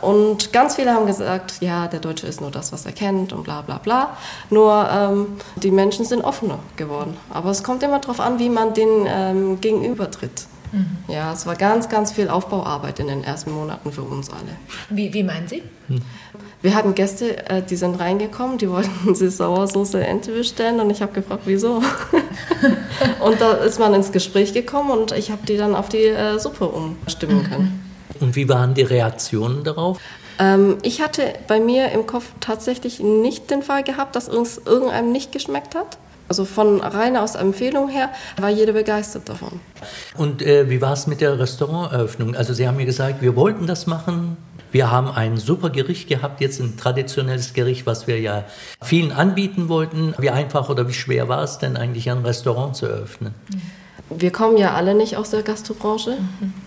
Und 0.00 0.52
ganz 0.52 0.74
viele 0.74 0.92
haben 0.92 1.06
gesagt, 1.06 1.58
ja, 1.60 1.86
der 1.86 2.00
Deutsche 2.00 2.26
ist 2.26 2.40
nur 2.40 2.50
das, 2.50 2.72
was 2.72 2.86
er 2.86 2.92
kennt 2.92 3.32
und 3.32 3.44
bla 3.44 3.62
bla 3.62 3.78
bla. 3.78 4.16
Nur 4.50 4.88
ähm, 4.90 5.26
die 5.56 5.70
Menschen 5.70 6.04
sind 6.04 6.22
offener 6.22 6.58
geworden. 6.76 7.16
Aber 7.32 7.50
es 7.50 7.62
kommt 7.62 7.82
immer 7.84 8.00
darauf 8.00 8.18
an, 8.18 8.40
wie 8.40 8.50
man 8.50 8.74
den 8.74 9.06
ähm, 9.06 9.60
gegenübertritt. 9.60 10.46
Mhm. 10.76 11.12
Ja, 11.12 11.32
es 11.32 11.46
war 11.46 11.56
ganz, 11.56 11.88
ganz 11.88 12.12
viel 12.12 12.28
Aufbauarbeit 12.28 13.00
in 13.00 13.08
den 13.08 13.24
ersten 13.24 13.52
Monaten 13.52 13.92
für 13.92 14.02
uns 14.02 14.30
alle. 14.30 14.56
Wie, 14.90 15.12
wie 15.12 15.22
meinen 15.22 15.48
Sie? 15.48 15.62
Hm. 15.88 16.02
Wir 16.62 16.74
hatten 16.74 16.94
Gäste, 16.94 17.48
äh, 17.48 17.62
die 17.62 17.76
sind 17.76 17.98
reingekommen, 17.98 18.58
die 18.58 18.68
wollten 18.70 19.14
sich 19.14 19.34
Sauersoße 19.36 20.04
Ente 20.04 20.32
bestellen 20.32 20.80
und 20.80 20.90
ich 20.90 21.02
habe 21.02 21.12
gefragt, 21.12 21.42
wieso? 21.46 21.82
und 23.20 23.40
da 23.40 23.52
ist 23.52 23.78
man 23.78 23.94
ins 23.94 24.12
Gespräch 24.12 24.52
gekommen 24.52 24.90
und 24.90 25.12
ich 25.12 25.30
habe 25.30 25.46
die 25.46 25.56
dann 25.56 25.74
auf 25.74 25.88
die 25.88 26.04
äh, 26.04 26.38
Suppe 26.38 26.66
umstimmen 26.66 27.38
mhm. 27.38 27.44
können. 27.44 27.90
Und 28.20 28.36
wie 28.36 28.48
waren 28.48 28.74
die 28.74 28.82
Reaktionen 28.82 29.64
darauf? 29.64 29.98
Ähm, 30.38 30.76
ich 30.82 31.00
hatte 31.00 31.34
bei 31.48 31.60
mir 31.60 31.90
im 31.92 32.06
Kopf 32.06 32.26
tatsächlich 32.40 33.00
nicht 33.00 33.50
den 33.50 33.62
Fall 33.62 33.82
gehabt, 33.82 34.16
dass 34.16 34.28
uns 34.28 34.58
irgendeinem 34.58 35.12
nicht 35.12 35.32
geschmeckt 35.32 35.74
hat. 35.74 35.98
Also 36.28 36.44
von 36.44 36.80
rein 36.80 37.16
aus 37.16 37.34
Empfehlung 37.34 37.88
her 37.88 38.10
war 38.38 38.50
jeder 38.50 38.72
begeistert 38.72 39.28
davon. 39.28 39.60
Und 40.16 40.42
äh, 40.42 40.68
wie 40.68 40.80
war 40.80 40.92
es 40.92 41.06
mit 41.06 41.20
der 41.20 41.38
Restauranteröffnung? 41.38 42.34
Also 42.34 42.52
Sie 42.52 42.66
haben 42.66 42.76
mir 42.76 42.86
gesagt, 42.86 43.22
wir 43.22 43.36
wollten 43.36 43.66
das 43.66 43.86
machen. 43.86 44.36
Wir 44.72 44.90
haben 44.90 45.08
ein 45.08 45.36
super 45.36 45.70
Gericht 45.70 46.08
gehabt, 46.08 46.40
jetzt 46.40 46.60
ein 46.60 46.76
traditionelles 46.76 47.54
Gericht, 47.54 47.86
was 47.86 48.06
wir 48.06 48.20
ja 48.20 48.44
vielen 48.82 49.12
anbieten 49.12 49.68
wollten. 49.68 50.14
Wie 50.18 50.30
einfach 50.30 50.68
oder 50.68 50.88
wie 50.88 50.92
schwer 50.92 51.28
war 51.28 51.42
es 51.44 51.58
denn 51.58 51.76
eigentlich, 51.76 52.10
ein 52.10 52.18
Restaurant 52.18 52.74
zu 52.76 52.86
eröffnen? 52.86 53.34
Wir 54.10 54.32
kommen 54.32 54.56
ja 54.56 54.74
alle 54.74 54.94
nicht 54.94 55.16
aus 55.16 55.30
der 55.30 55.42
Gastrobranche. 55.42 56.18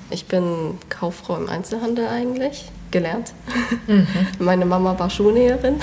Ich 0.09 0.25
bin 0.25 0.77
Kauffrau 0.89 1.35
im 1.35 1.49
Einzelhandel 1.49 2.07
eigentlich 2.07 2.71
gelernt. 2.91 3.33
Mhm. 3.87 4.07
Meine 4.39 4.65
Mama 4.65 4.97
war 4.97 5.09
Schuhnäherin. 5.09 5.75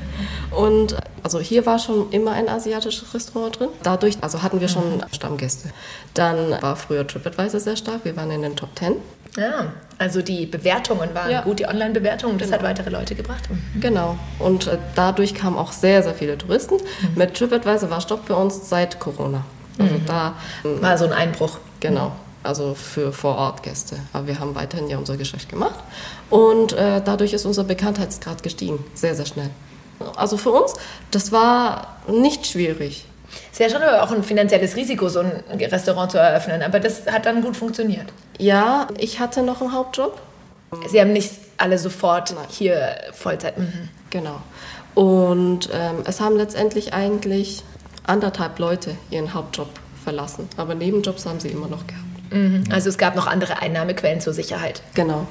Und 0.50 0.96
also 1.22 1.40
hier 1.40 1.66
war 1.66 1.78
schon 1.78 2.10
immer 2.10 2.32
ein 2.32 2.48
asiatisches 2.48 3.14
Restaurant 3.14 3.58
drin. 3.58 3.68
Dadurch 3.82 4.16
also 4.20 4.42
hatten 4.42 4.60
wir 4.60 4.68
schon 4.68 4.96
mhm. 4.96 5.02
Stammgäste. 5.12 5.70
Dann 6.14 6.50
war 6.60 6.76
früher 6.76 7.06
TripAdvisor 7.06 7.60
sehr 7.60 7.76
stark. 7.76 8.04
Wir 8.04 8.16
waren 8.16 8.30
in 8.30 8.42
den 8.42 8.56
Top 8.56 8.74
Ten. 8.74 8.96
Ja, 9.36 9.72
also 9.98 10.22
die 10.22 10.46
Bewertungen 10.46 11.14
waren 11.14 11.30
ja. 11.30 11.42
gut, 11.42 11.60
die 11.60 11.66
Online-Bewertungen, 11.66 12.38
das 12.38 12.48
genau. 12.48 12.58
hat 12.58 12.66
weitere 12.66 12.90
Leute 12.90 13.14
gebracht. 13.14 13.48
Mhm. 13.50 13.80
Genau. 13.80 14.18
Und 14.38 14.66
äh, 14.66 14.78
dadurch 14.94 15.34
kamen 15.34 15.56
auch 15.56 15.72
sehr, 15.72 16.02
sehr 16.02 16.14
viele 16.14 16.38
Touristen. 16.38 16.76
Mhm. 16.76 17.08
Mit 17.14 17.34
TripAdvisor 17.34 17.90
war 17.90 18.00
Stopp 18.00 18.26
bei 18.26 18.34
uns 18.34 18.68
seit 18.68 18.98
Corona. 18.98 19.44
Also 19.78 19.94
mhm. 19.94 20.06
da 20.06 20.34
war 20.64 20.98
so 20.98 21.04
ein 21.04 21.12
Einbruch. 21.12 21.58
Genau 21.80 22.12
also 22.42 22.74
für 22.74 23.12
Vorortgäste. 23.12 23.96
Aber 24.12 24.26
wir 24.26 24.38
haben 24.40 24.54
weiterhin 24.54 24.88
ja 24.88 24.98
unser 24.98 25.16
Geschäft 25.16 25.48
gemacht 25.48 25.78
und 26.30 26.72
äh, 26.72 27.00
dadurch 27.04 27.32
ist 27.32 27.44
unser 27.44 27.64
Bekanntheitsgrad 27.64 28.42
gestiegen, 28.42 28.84
sehr, 28.94 29.14
sehr 29.14 29.26
schnell. 29.26 29.50
Also 30.16 30.36
für 30.36 30.50
uns, 30.50 30.74
das 31.10 31.32
war 31.32 31.96
nicht 32.08 32.46
schwierig. 32.46 33.04
Es 33.52 33.60
ist 33.60 33.72
ja 33.72 33.78
schon 33.78 33.86
aber 33.86 34.02
auch 34.02 34.10
ein 34.10 34.22
finanzielles 34.22 34.76
Risiko, 34.76 35.08
so 35.08 35.20
ein 35.20 35.32
Restaurant 35.50 36.12
zu 36.12 36.18
eröffnen, 36.18 36.62
aber 36.62 36.80
das 36.80 37.06
hat 37.06 37.26
dann 37.26 37.42
gut 37.42 37.56
funktioniert. 37.56 38.06
Ja, 38.38 38.88
ich 38.96 39.20
hatte 39.20 39.42
noch 39.42 39.60
einen 39.60 39.72
Hauptjob. 39.72 40.20
Sie 40.88 41.00
haben 41.00 41.12
nicht 41.12 41.32
alle 41.56 41.78
sofort 41.78 42.34
Nein. 42.34 42.44
hier 42.48 42.96
Vollzeit. 43.12 43.58
Mhm. 43.58 43.88
Genau. 44.10 44.40
Und 44.94 45.70
ähm, 45.72 46.02
es 46.04 46.20
haben 46.20 46.36
letztendlich 46.36 46.92
eigentlich 46.92 47.62
anderthalb 48.06 48.58
Leute 48.58 48.96
ihren 49.10 49.34
Hauptjob 49.34 49.68
verlassen, 50.02 50.48
aber 50.56 50.74
Nebenjobs 50.74 51.26
haben 51.26 51.40
sie 51.40 51.48
immer 51.48 51.68
noch 51.68 51.86
gehabt. 51.86 52.07
Mhm. 52.30 52.64
Also 52.70 52.88
es 52.88 52.98
gab 52.98 53.16
noch 53.16 53.26
andere 53.26 53.60
Einnahmequellen 53.60 54.20
zur 54.20 54.32
Sicherheit. 54.32 54.82
Genau. 54.94 55.26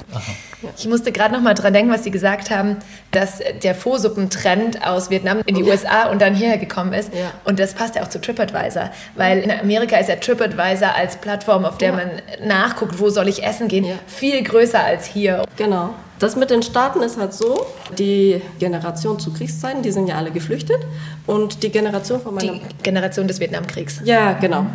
Ich 0.77 0.87
musste 0.87 1.11
gerade 1.11 1.33
noch 1.33 1.41
mal 1.41 1.53
dran 1.53 1.73
denken, 1.73 1.91
was 1.91 2.03
Sie 2.03 2.11
gesagt 2.11 2.49
haben, 2.49 2.77
dass 3.11 3.39
der 3.63 3.75
Faux-Suppentrend 3.75 4.85
aus 4.85 5.09
Vietnam 5.09 5.41
in 5.45 5.55
die 5.55 5.63
USA 5.63 6.09
und 6.09 6.21
dann 6.21 6.33
hierher 6.33 6.57
gekommen 6.57 6.93
ist. 6.93 7.13
Ja. 7.13 7.31
Und 7.43 7.59
das 7.59 7.73
passt 7.73 7.95
ja 7.95 8.03
auch 8.03 8.09
zu 8.09 8.19
TripAdvisor, 8.19 8.91
weil 9.15 9.39
in 9.39 9.51
Amerika 9.51 9.97
ist 9.97 10.09
ja 10.09 10.15
TripAdvisor 10.15 10.95
als 10.95 11.17
Plattform, 11.17 11.65
auf 11.65 11.77
der 11.77 11.89
ja. 11.89 11.95
man 11.95 12.09
nachguckt, 12.47 12.99
wo 12.99 13.09
soll 13.09 13.27
ich 13.27 13.43
essen 13.43 13.67
gehen, 13.67 13.85
ja. 13.85 13.95
viel 14.07 14.43
größer 14.43 14.83
als 14.83 15.05
hier. 15.05 15.43
Genau. 15.57 15.93
Das 16.19 16.35
mit 16.35 16.49
den 16.49 16.63
Staaten 16.63 17.01
ist 17.01 17.17
halt 17.17 17.33
so, 17.33 17.65
die 17.97 18.41
Generation 18.57 19.19
zu 19.19 19.31
Kriegszeiten, 19.31 19.83
die 19.83 19.91
sind 19.91 20.07
ja 20.07 20.15
alle 20.15 20.31
geflüchtet 20.31 20.79
und 21.27 21.61
die 21.61 21.69
Generation 21.69 22.19
von 22.19 22.33
meiner... 22.33 22.53
Die 22.53 22.61
Generation 22.81 23.27
des 23.27 23.39
Vietnamkriegs. 23.39 24.01
Ja, 24.03 24.33
genau. 24.33 24.65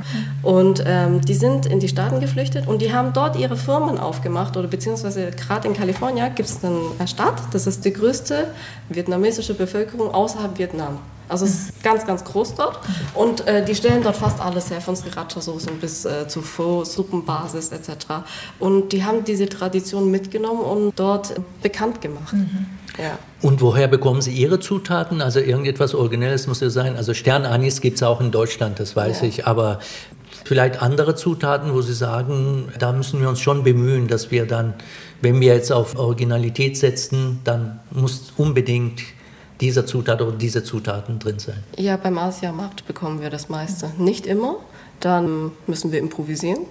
Und 0.42 0.84
ähm, 0.86 1.20
die 1.20 1.34
sind 1.34 1.66
in 1.66 1.80
die 1.80 1.88
Staaten 1.88 2.20
geflüchtet 2.20 2.68
und 2.68 2.80
die 2.80 2.92
haben 2.92 3.12
dort 3.12 3.36
ihre 3.36 3.56
Firmen 3.56 3.98
aufgemacht 3.98 4.56
oder 4.56 4.68
beziehungsweise 4.68 5.30
gerade 5.30 5.66
in 5.66 5.74
Kalifornien 5.74 6.32
gibt 6.34 6.48
es 6.48 6.62
einen 6.64 7.08
Staat, 7.08 7.42
das 7.52 7.66
ist 7.66 7.84
die 7.84 7.92
größte 7.92 8.48
vietnamesische 8.88 9.54
Bevölkerung 9.54 10.14
außerhalb 10.14 10.58
Vietnam. 10.58 10.98
Also 11.28 11.44
es 11.44 11.54
ist 11.54 11.82
ganz, 11.82 12.06
ganz 12.06 12.24
groß 12.24 12.54
dort. 12.56 12.78
Und 13.14 13.46
äh, 13.46 13.64
die 13.64 13.74
stellen 13.74 14.02
dort 14.02 14.16
fast 14.16 14.40
alles 14.40 14.70
her, 14.70 14.80
von 14.80 14.96
Sriracha-Soßen 14.96 15.78
bis 15.80 16.04
äh, 16.04 16.28
zu 16.28 16.42
Pho, 16.42 16.84
Suppenbasis 16.84 17.70
etc. 17.70 18.06
Und 18.58 18.92
die 18.92 19.04
haben 19.04 19.24
diese 19.24 19.48
Tradition 19.48 20.10
mitgenommen 20.10 20.60
und 20.60 20.92
dort 20.96 21.34
bekannt 21.62 22.00
gemacht. 22.00 22.34
Mhm. 22.34 22.66
Ja. 22.98 23.18
Und 23.40 23.60
woher 23.60 23.88
bekommen 23.88 24.20
Sie 24.20 24.32
Ihre 24.32 24.60
Zutaten? 24.60 25.22
Also 25.22 25.40
irgendetwas 25.40 25.94
Originelles 25.94 26.46
muss 26.46 26.60
ja 26.60 26.70
sein. 26.70 26.96
Also 26.96 27.14
Sternanis 27.14 27.80
gibt 27.80 27.96
es 27.96 28.02
auch 28.02 28.20
in 28.20 28.30
Deutschland, 28.30 28.78
das 28.78 28.94
weiß 28.94 29.22
ja. 29.22 29.28
ich. 29.28 29.46
Aber 29.46 29.78
vielleicht 30.44 30.82
andere 30.82 31.14
Zutaten, 31.14 31.72
wo 31.72 31.80
Sie 31.80 31.94
sagen, 31.94 32.68
da 32.78 32.92
müssen 32.92 33.20
wir 33.20 33.28
uns 33.28 33.40
schon 33.40 33.62
bemühen, 33.62 34.08
dass 34.08 34.30
wir 34.30 34.46
dann, 34.46 34.74
wenn 35.22 35.40
wir 35.40 35.54
jetzt 35.54 35.72
auf 35.72 35.96
Originalität 35.96 36.76
setzen, 36.76 37.40
dann 37.44 37.80
muss 37.90 38.32
unbedingt 38.36 39.00
dieser 39.62 39.86
Zutat 39.86 40.20
oder 40.20 40.36
diese 40.36 40.64
Zutaten 40.64 41.18
drin 41.20 41.38
sein? 41.38 41.62
Ja, 41.78 41.96
beim 41.96 42.18
Asiamarkt 42.18 42.86
bekommen 42.86 43.22
wir 43.22 43.30
das 43.30 43.48
meiste. 43.48 43.90
Nicht 43.96 44.26
immer, 44.26 44.56
dann 45.00 45.52
müssen 45.66 45.92
wir 45.92 46.00
improvisieren. 46.00 46.66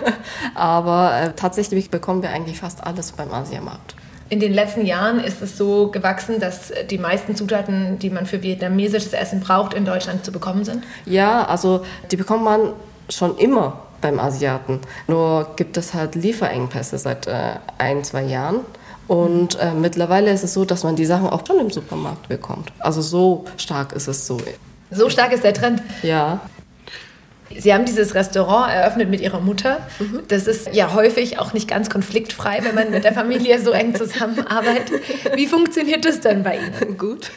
Aber 0.54 1.20
äh, 1.20 1.32
tatsächlich 1.34 1.90
bekommen 1.90 2.22
wir 2.22 2.30
eigentlich 2.30 2.58
fast 2.58 2.84
alles 2.84 3.12
beim 3.12 3.32
Asiamarkt. 3.32 3.96
In 4.28 4.40
den 4.40 4.52
letzten 4.52 4.84
Jahren 4.84 5.20
ist 5.20 5.40
es 5.42 5.56
so 5.56 5.90
gewachsen, 5.90 6.38
dass 6.38 6.72
die 6.90 6.98
meisten 6.98 7.34
Zutaten, 7.34 7.98
die 7.98 8.10
man 8.10 8.26
für 8.26 8.42
vietnamesisches 8.42 9.12
Essen 9.12 9.40
braucht, 9.40 9.74
in 9.74 9.84
Deutschland 9.84 10.24
zu 10.24 10.32
bekommen 10.32 10.64
sind? 10.64 10.84
Ja, 11.06 11.46
also 11.46 11.84
die 12.10 12.16
bekommt 12.16 12.44
man 12.44 12.72
schon 13.08 13.36
immer 13.38 13.80
beim 14.00 14.18
Asiaten. 14.18 14.80
Nur 15.08 15.48
gibt 15.56 15.78
es 15.78 15.94
halt 15.94 16.14
Lieferengpässe 16.14 16.98
seit 16.98 17.26
äh, 17.26 17.54
ein, 17.78 18.04
zwei 18.04 18.22
Jahren. 18.22 18.60
Und 19.06 19.58
äh, 19.60 19.72
mittlerweile 19.72 20.32
ist 20.32 20.44
es 20.44 20.54
so, 20.54 20.64
dass 20.64 20.82
man 20.82 20.96
die 20.96 21.04
Sachen 21.04 21.28
auch 21.28 21.46
schon 21.46 21.58
im 21.58 21.70
Supermarkt 21.70 22.28
bekommt. 22.28 22.72
Also 22.78 23.02
so 23.02 23.44
stark 23.56 23.92
ist 23.92 24.08
es 24.08 24.26
so. 24.26 24.38
So 24.90 25.10
stark 25.10 25.32
ist 25.32 25.44
der 25.44 25.54
Trend. 25.54 25.82
Ja. 26.02 26.40
Sie 27.56 27.72
haben 27.72 27.84
dieses 27.84 28.14
Restaurant 28.14 28.72
eröffnet 28.72 29.10
mit 29.10 29.20
Ihrer 29.20 29.40
Mutter. 29.40 29.86
Das 30.28 30.46
ist 30.46 30.74
ja 30.74 30.92
häufig 30.94 31.38
auch 31.38 31.52
nicht 31.52 31.68
ganz 31.68 31.88
konfliktfrei, 31.88 32.60
wenn 32.62 32.74
man 32.74 32.90
mit 32.90 33.04
der 33.04 33.12
Familie 33.12 33.60
so 33.60 33.70
eng 33.70 33.94
zusammenarbeitet. 33.94 35.00
Wie 35.34 35.46
funktioniert 35.46 36.04
das 36.04 36.20
dann 36.20 36.42
bei 36.42 36.56
Ihnen? 36.56 36.98
Gut. 36.98 37.30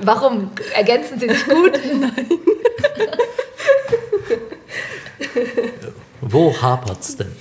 Warum 0.00 0.50
ergänzen 0.74 1.18
Sie 1.18 1.28
sich 1.28 1.44
gut? 1.46 1.78
Wo 6.20 6.60
hapert's 6.60 7.16
denn? 7.16 7.32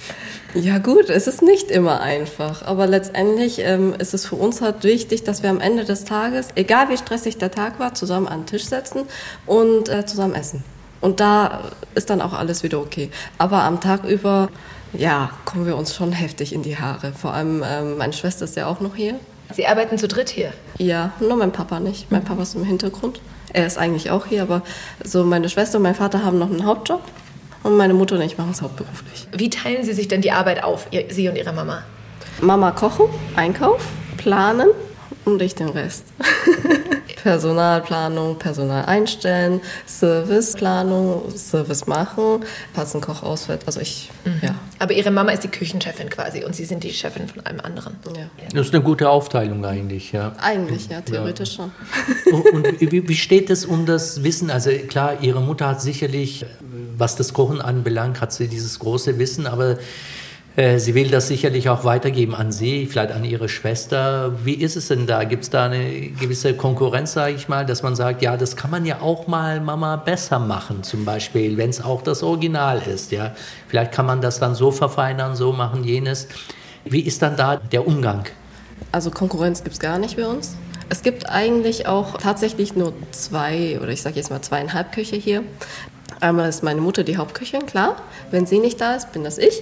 Ja 0.59 0.79
gut, 0.79 1.11
es 1.11 1.27
ist 1.27 1.43
nicht 1.43 1.69
immer 1.69 2.01
einfach, 2.01 2.63
aber 2.63 2.87
letztendlich 2.87 3.59
ähm, 3.59 3.93
ist 3.99 4.15
es 4.15 4.25
für 4.25 4.35
uns 4.35 4.59
halt 4.59 4.83
wichtig, 4.83 5.23
dass 5.23 5.43
wir 5.43 5.51
am 5.51 5.59
Ende 5.59 5.85
des 5.85 6.03
Tages, 6.03 6.47
egal 6.55 6.89
wie 6.89 6.97
stressig 6.97 7.37
der 7.37 7.51
Tag 7.51 7.79
war, 7.79 7.93
zusammen 7.93 8.27
an 8.27 8.41
den 8.41 8.45
Tisch 8.47 8.65
setzen 8.65 9.03
und 9.45 9.87
äh, 9.87 10.07
zusammen 10.07 10.33
essen. 10.33 10.63
Und 10.99 11.19
da 11.19 11.61
ist 11.93 12.09
dann 12.09 12.21
auch 12.21 12.33
alles 12.33 12.63
wieder 12.63 12.79
okay. 12.79 13.11
Aber 13.37 13.61
am 13.63 13.81
Tag 13.81 14.03
über, 14.03 14.49
ja, 14.93 15.29
kommen 15.45 15.67
wir 15.67 15.77
uns 15.77 15.93
schon 15.93 16.11
heftig 16.11 16.53
in 16.53 16.63
die 16.63 16.77
Haare. 16.77 17.13
Vor 17.13 17.35
allem 17.35 17.63
ähm, 17.63 17.97
meine 17.97 18.13
Schwester 18.13 18.45
ist 18.45 18.55
ja 18.55 18.65
auch 18.65 18.79
noch 18.79 18.95
hier. 18.95 19.19
Sie 19.53 19.67
arbeiten 19.67 19.99
zu 19.99 20.07
dritt 20.07 20.29
hier. 20.29 20.51
Ja, 20.79 21.11
nur 21.19 21.37
mein 21.37 21.51
Papa 21.51 21.79
nicht. 21.79 22.11
Mein 22.11 22.23
Papa 22.23 22.41
ist 22.41 22.55
im 22.55 22.63
Hintergrund. 22.63 23.21
Er 23.53 23.67
ist 23.67 23.77
eigentlich 23.77 24.09
auch 24.09 24.25
hier, 24.25 24.41
aber 24.41 24.63
so 25.03 25.23
meine 25.23 25.49
Schwester 25.49 25.77
und 25.77 25.83
mein 25.83 25.95
Vater 25.95 26.25
haben 26.25 26.39
noch 26.39 26.49
einen 26.49 26.65
Hauptjob 26.65 27.01
und 27.67 27.75
meine 27.75 27.93
Mutter 27.93 28.15
und 28.15 28.21
ich 28.21 28.37
machen 28.37 28.51
es 28.51 28.61
hauptberuflich. 28.61 29.27
Wie 29.33 29.49
teilen 29.49 29.83
Sie 29.83 29.93
sich 29.93 30.07
denn 30.07 30.21
die 30.21 30.31
Arbeit 30.31 30.63
auf, 30.63 30.87
ihr, 30.91 31.05
Sie 31.09 31.27
und 31.27 31.35
Ihre 31.35 31.51
Mama? 31.51 31.83
Mama 32.41 32.71
kochen, 32.71 33.07
Einkauf, 33.35 33.85
planen 34.15 34.69
und 35.25 35.41
ich 35.41 35.53
den 35.53 35.69
Rest. 35.69 36.05
Personalplanung, 37.27 38.39
Personal 38.39 38.85
einstellen, 38.85 39.59
Serviceplanung, 39.85 41.29
Service 41.35 41.85
machen, 41.85 42.45
falls 42.73 42.95
ein 42.95 43.01
Koch 43.01 43.21
ausfällt. 43.21 43.63
Also 43.65 43.81
ich, 43.81 44.09
ja. 44.41 44.55
Aber 44.79 44.93
Ihre 44.93 45.11
Mama 45.11 45.33
ist 45.33 45.43
die 45.43 45.49
Küchenchefin 45.49 46.09
quasi 46.09 46.45
und 46.45 46.55
Sie 46.55 46.63
sind 46.63 46.85
die 46.85 46.93
Chefin 46.93 47.27
von 47.27 47.45
einem 47.45 47.59
anderen. 47.59 47.97
ja. 48.15 48.29
Das 48.53 48.67
ist 48.67 48.73
eine 48.73 48.81
gute 48.81 49.09
Aufteilung 49.09 49.65
eigentlich, 49.65 50.13
ja. 50.13 50.31
Eigentlich, 50.41 50.87
ja, 50.87 51.01
theoretisch 51.01 51.55
schon. 51.55 51.71
Und, 52.31 52.67
und 52.67 52.81
wie, 52.81 53.07
wie 53.07 53.15
steht 53.15 53.49
es 53.49 53.65
um 53.65 53.85
das 53.85 54.23
Wissen? 54.23 54.49
Also 54.49 54.69
klar, 54.87 55.17
Ihre 55.21 55.41
Mutter 55.41 55.67
hat 55.67 55.81
sicherlich, 55.81 56.45
was 56.97 57.15
das 57.17 57.33
Kochen 57.33 57.59
anbelangt, 57.61 58.21
hat 58.21 58.31
sie 58.31 58.47
dieses 58.47 58.79
große 58.79 59.17
Wissen, 59.19 59.47
aber 59.47 59.77
sie 60.57 60.95
will 60.95 61.09
das 61.11 61.27
sicherlich 61.27 61.69
auch 61.69 61.83
weitergeben 61.83 62.33
an 62.33 62.51
Sie, 62.51 62.87
vielleicht 62.87 63.11
an 63.11 63.23
Ihre 63.23 63.47
Schwester. 63.47 64.33
Wie 64.43 64.55
ist 64.55 64.75
es 64.75 64.87
denn 64.87 65.05
da? 65.05 65.23
Gibt 65.23 65.43
es 65.43 65.49
da 65.51 65.65
eine 65.65 66.09
gewisse 66.19 66.55
Konkurrenz, 66.55 67.13
sage 67.13 67.35
ich 67.35 67.47
mal, 67.47 67.63
dass 67.63 67.83
man 67.83 67.95
sagt, 67.95 68.23
ja, 68.23 68.37
das 68.37 68.55
kann 68.55 68.71
man 68.71 68.83
ja 68.83 68.99
auch 69.01 69.27
mal 69.27 69.61
Mama 69.61 69.97
besser 69.97 70.39
machen, 70.39 70.81
zum 70.81 71.05
Beispiel, 71.05 71.57
wenn 71.57 71.69
es 71.69 71.79
auch 71.79 72.01
das 72.01 72.23
Original 72.23 72.81
ist. 72.81 73.11
Ja, 73.11 73.35
vielleicht 73.67 73.91
kann 73.91 74.07
man 74.07 74.19
das 74.19 74.39
dann 74.39 74.55
so 74.55 74.71
verfeinern, 74.71 75.35
so 75.35 75.53
machen, 75.53 75.83
jenes. 75.83 76.27
Wie 76.85 77.01
ist 77.01 77.21
dann 77.21 77.37
da 77.37 77.57
der 77.57 77.85
Umgang? 77.85 78.23
Also 78.91 79.11
Konkurrenz 79.11 79.63
gibt 79.63 79.73
es 79.73 79.79
gar 79.79 79.99
nicht 79.99 80.17
bei 80.17 80.25
uns. 80.25 80.55
Es 80.89 81.03
gibt 81.03 81.29
eigentlich 81.29 81.85
auch 81.85 82.17
tatsächlich 82.17 82.75
nur 82.75 82.93
zwei 83.11 83.77
oder 83.79 83.89
ich 83.89 84.01
sage 84.01 84.15
jetzt 84.15 84.31
mal 84.31 84.41
zweieinhalb 84.41 84.91
Köche 84.91 85.17
hier. 85.17 85.43
Einmal 86.19 86.49
ist 86.49 86.63
meine 86.63 86.81
Mutter 86.81 87.03
die 87.03 87.17
Hauptköchin, 87.17 87.67
klar. 87.67 87.97
Wenn 88.31 88.47
sie 88.47 88.57
nicht 88.57 88.81
da 88.81 88.95
ist, 88.95 89.11
bin 89.11 89.23
das 89.23 89.37
ich. 89.37 89.61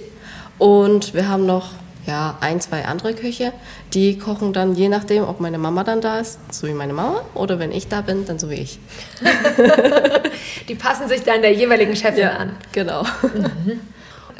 Und 0.58 1.14
wir 1.14 1.28
haben 1.28 1.46
noch 1.46 1.70
ja, 2.06 2.36
ein, 2.40 2.60
zwei 2.60 2.84
andere 2.84 3.14
Köche, 3.14 3.52
die 3.92 4.18
kochen 4.18 4.52
dann 4.52 4.74
je 4.74 4.88
nachdem, 4.88 5.24
ob 5.24 5.40
meine 5.40 5.58
Mama 5.58 5.82
dann 5.84 6.00
da 6.00 6.20
ist, 6.20 6.38
so 6.52 6.66
wie 6.66 6.72
meine 6.72 6.92
Mama, 6.92 7.22
oder 7.34 7.58
wenn 7.58 7.72
ich 7.72 7.88
da 7.88 8.00
bin, 8.00 8.24
dann 8.26 8.38
so 8.38 8.48
wie 8.48 8.54
ich. 8.54 8.78
Die 10.68 10.74
passen 10.74 11.08
sich 11.08 11.22
dann 11.22 11.42
der 11.42 11.52
jeweiligen 11.52 11.96
Chefin 11.96 12.28
an. 12.28 12.56
genau. 12.72 13.04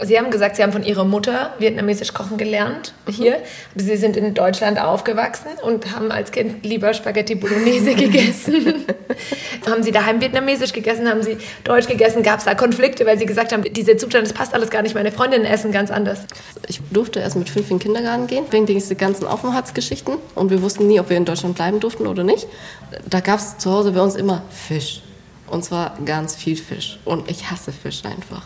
Sie 0.02 0.18
haben 0.18 0.30
gesagt, 0.30 0.56
Sie 0.56 0.62
haben 0.62 0.72
von 0.72 0.84
Ihrer 0.84 1.04
Mutter 1.04 1.54
vietnamesisch 1.58 2.12
kochen 2.12 2.36
gelernt 2.36 2.92
hier. 3.08 3.36
Aber 3.36 3.82
Sie 3.82 3.96
sind 3.96 4.16
in 4.16 4.34
Deutschland 4.34 4.78
aufgewachsen 4.78 5.48
und 5.62 5.94
haben 5.94 6.12
als 6.12 6.32
Kind 6.32 6.66
lieber 6.66 6.92
Spaghetti 6.92 7.34
Bolognese 7.34 7.94
gegessen. 7.94 8.84
haben 9.66 9.82
Sie 9.82 9.92
daheim 9.92 10.20
vietnamesisch 10.20 10.74
gegessen? 10.74 11.08
Haben 11.08 11.22
Sie 11.22 11.38
deutsch 11.64 11.86
gegessen? 11.86 12.22
Gab 12.22 12.40
es 12.40 12.44
da 12.44 12.54
Konflikte, 12.54 13.06
weil 13.06 13.18
Sie 13.18 13.24
gesagt 13.24 13.52
haben, 13.52 13.62
dieser 13.72 13.96
Zustand, 13.96 14.26
das 14.26 14.34
passt 14.34 14.52
alles 14.52 14.68
gar 14.68 14.82
nicht. 14.82 14.94
Meine 14.94 15.12
Freundinnen 15.12 15.46
essen 15.46 15.72
ganz 15.72 15.90
anders. 15.90 16.26
Ich 16.68 16.80
durfte 16.90 17.20
erst 17.20 17.36
mit 17.36 17.48
fünf 17.48 17.70
in 17.70 17.78
den 17.78 17.82
Kindergarten 17.82 18.26
gehen, 18.26 18.44
wegen 18.50 18.66
dieser 18.66 18.96
ganzen 18.96 19.26
Aufenthaltsgeschichten. 19.26 20.18
Und 20.34 20.50
wir 20.50 20.60
wussten 20.60 20.86
nie, 20.88 21.00
ob 21.00 21.08
wir 21.08 21.16
in 21.16 21.24
Deutschland 21.24 21.54
bleiben 21.54 21.80
durften 21.80 22.06
oder 22.06 22.22
nicht. 22.22 22.46
Da 23.08 23.20
gab 23.20 23.38
es 23.38 23.56
zu 23.56 23.72
Hause 23.72 23.92
bei 23.92 24.02
uns 24.02 24.14
immer 24.14 24.42
Fisch. 24.50 25.00
Und 25.48 25.64
zwar 25.64 25.96
ganz 26.04 26.34
viel 26.34 26.56
Fisch. 26.56 26.98
Und 27.04 27.30
ich 27.30 27.50
hasse 27.50 27.72
Fisch 27.72 28.04
einfach. 28.04 28.42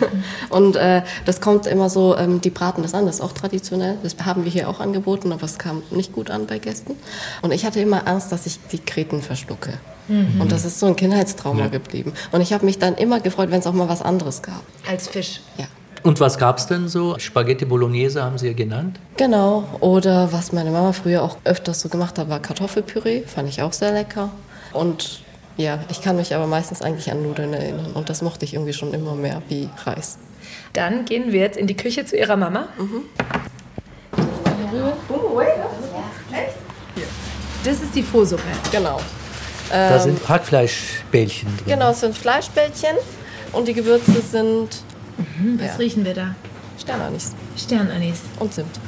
und 0.50 0.76
äh, 0.76 1.02
das 1.24 1.40
kommt 1.40 1.66
immer 1.66 1.88
so, 1.88 2.16
ähm, 2.16 2.40
die 2.40 2.50
braten 2.50 2.82
das 2.82 2.94
an, 2.94 3.06
das 3.06 3.16
ist 3.16 3.20
auch 3.20 3.32
traditionell. 3.32 3.98
Das 4.02 4.16
haben 4.24 4.44
wir 4.44 4.50
hier 4.50 4.68
auch 4.68 4.80
angeboten, 4.80 5.32
aber 5.32 5.44
es 5.44 5.58
kam 5.58 5.82
nicht 5.90 6.12
gut 6.12 6.30
an 6.30 6.46
bei 6.46 6.58
Gästen. 6.58 6.96
Und 7.42 7.52
ich 7.52 7.64
hatte 7.64 7.80
immer 7.80 8.06
Angst, 8.08 8.32
dass 8.32 8.46
ich 8.46 8.58
die 8.72 8.78
Kreten 8.78 9.22
verschlucke. 9.22 9.78
Und 10.10 10.50
das 10.50 10.64
ist 10.64 10.80
so 10.80 10.86
ein 10.86 10.96
Kindheitstrauma 10.96 11.68
geblieben. 11.68 12.12
Und 12.32 12.40
ich 12.40 12.52
habe 12.52 12.64
mich 12.64 12.78
dann 12.78 12.96
immer 12.96 13.20
gefreut, 13.20 13.52
wenn 13.52 13.60
es 13.60 13.66
auch 13.66 13.72
mal 13.72 13.88
was 13.88 14.02
anderes 14.02 14.42
gab. 14.42 14.62
Als 14.88 15.06
Fisch. 15.06 15.40
Ja. 15.56 15.66
Und 16.02 16.18
was 16.18 16.36
gab 16.36 16.58
es 16.58 16.66
denn 16.66 16.88
so? 16.88 17.18
Spaghetti 17.18 17.64
Bolognese 17.64 18.22
haben 18.22 18.36
Sie 18.36 18.48
ja 18.48 18.52
genannt. 18.52 18.98
Genau. 19.16 19.64
Oder 19.78 20.32
was 20.32 20.52
meine 20.52 20.72
Mama 20.72 20.92
früher 20.92 21.22
auch 21.22 21.36
öfters 21.44 21.80
so 21.80 21.88
gemacht 21.88 22.18
hat, 22.18 22.28
war 22.28 22.40
Kartoffelpüree. 22.40 23.22
Fand 23.22 23.48
ich 23.48 23.62
auch 23.62 23.72
sehr 23.72 23.92
lecker. 23.92 24.30
Und 24.72 25.20
ja, 25.56 25.80
ich 25.90 26.00
kann 26.02 26.16
mich 26.16 26.34
aber 26.34 26.46
meistens 26.46 26.82
eigentlich 26.82 27.10
an 27.10 27.22
Nudeln 27.22 27.52
erinnern. 27.52 27.92
Und 27.92 28.08
das 28.08 28.22
mochte 28.22 28.44
ich 28.44 28.54
irgendwie 28.54 28.72
schon 28.72 28.94
immer 28.94 29.14
mehr 29.14 29.42
wie 29.48 29.68
Reis. 29.84 30.18
Dann 30.72 31.04
gehen 31.04 31.32
wir 31.32 31.40
jetzt 31.40 31.58
in 31.58 31.66
die 31.66 31.76
Küche 31.76 32.04
zu 32.04 32.16
Ihrer 32.16 32.36
Mama. 32.36 32.68
Das 37.64 37.80
ist 37.82 37.94
die 37.94 38.02
Pho-Suppe. 38.02 38.42
Genau. 38.72 39.00
Da 39.70 39.98
sind 40.00 40.28
Hackfleischbällchen 40.28 41.56
drin. 41.58 41.66
Genau, 41.66 41.90
es 41.90 42.00
sind 42.00 42.16
Fleischbällchen 42.16 42.96
und 43.52 43.68
die 43.68 43.74
Gewürze 43.74 44.20
sind 44.20 44.82
Was 45.56 45.66
Ja. 45.66 45.76
riechen 45.76 46.04
wir 46.04 46.14
da? 46.14 46.34
Sternanis 46.78 47.32
Sternanis. 47.56 48.20
und 48.38 48.52
Zimt. 48.52 48.80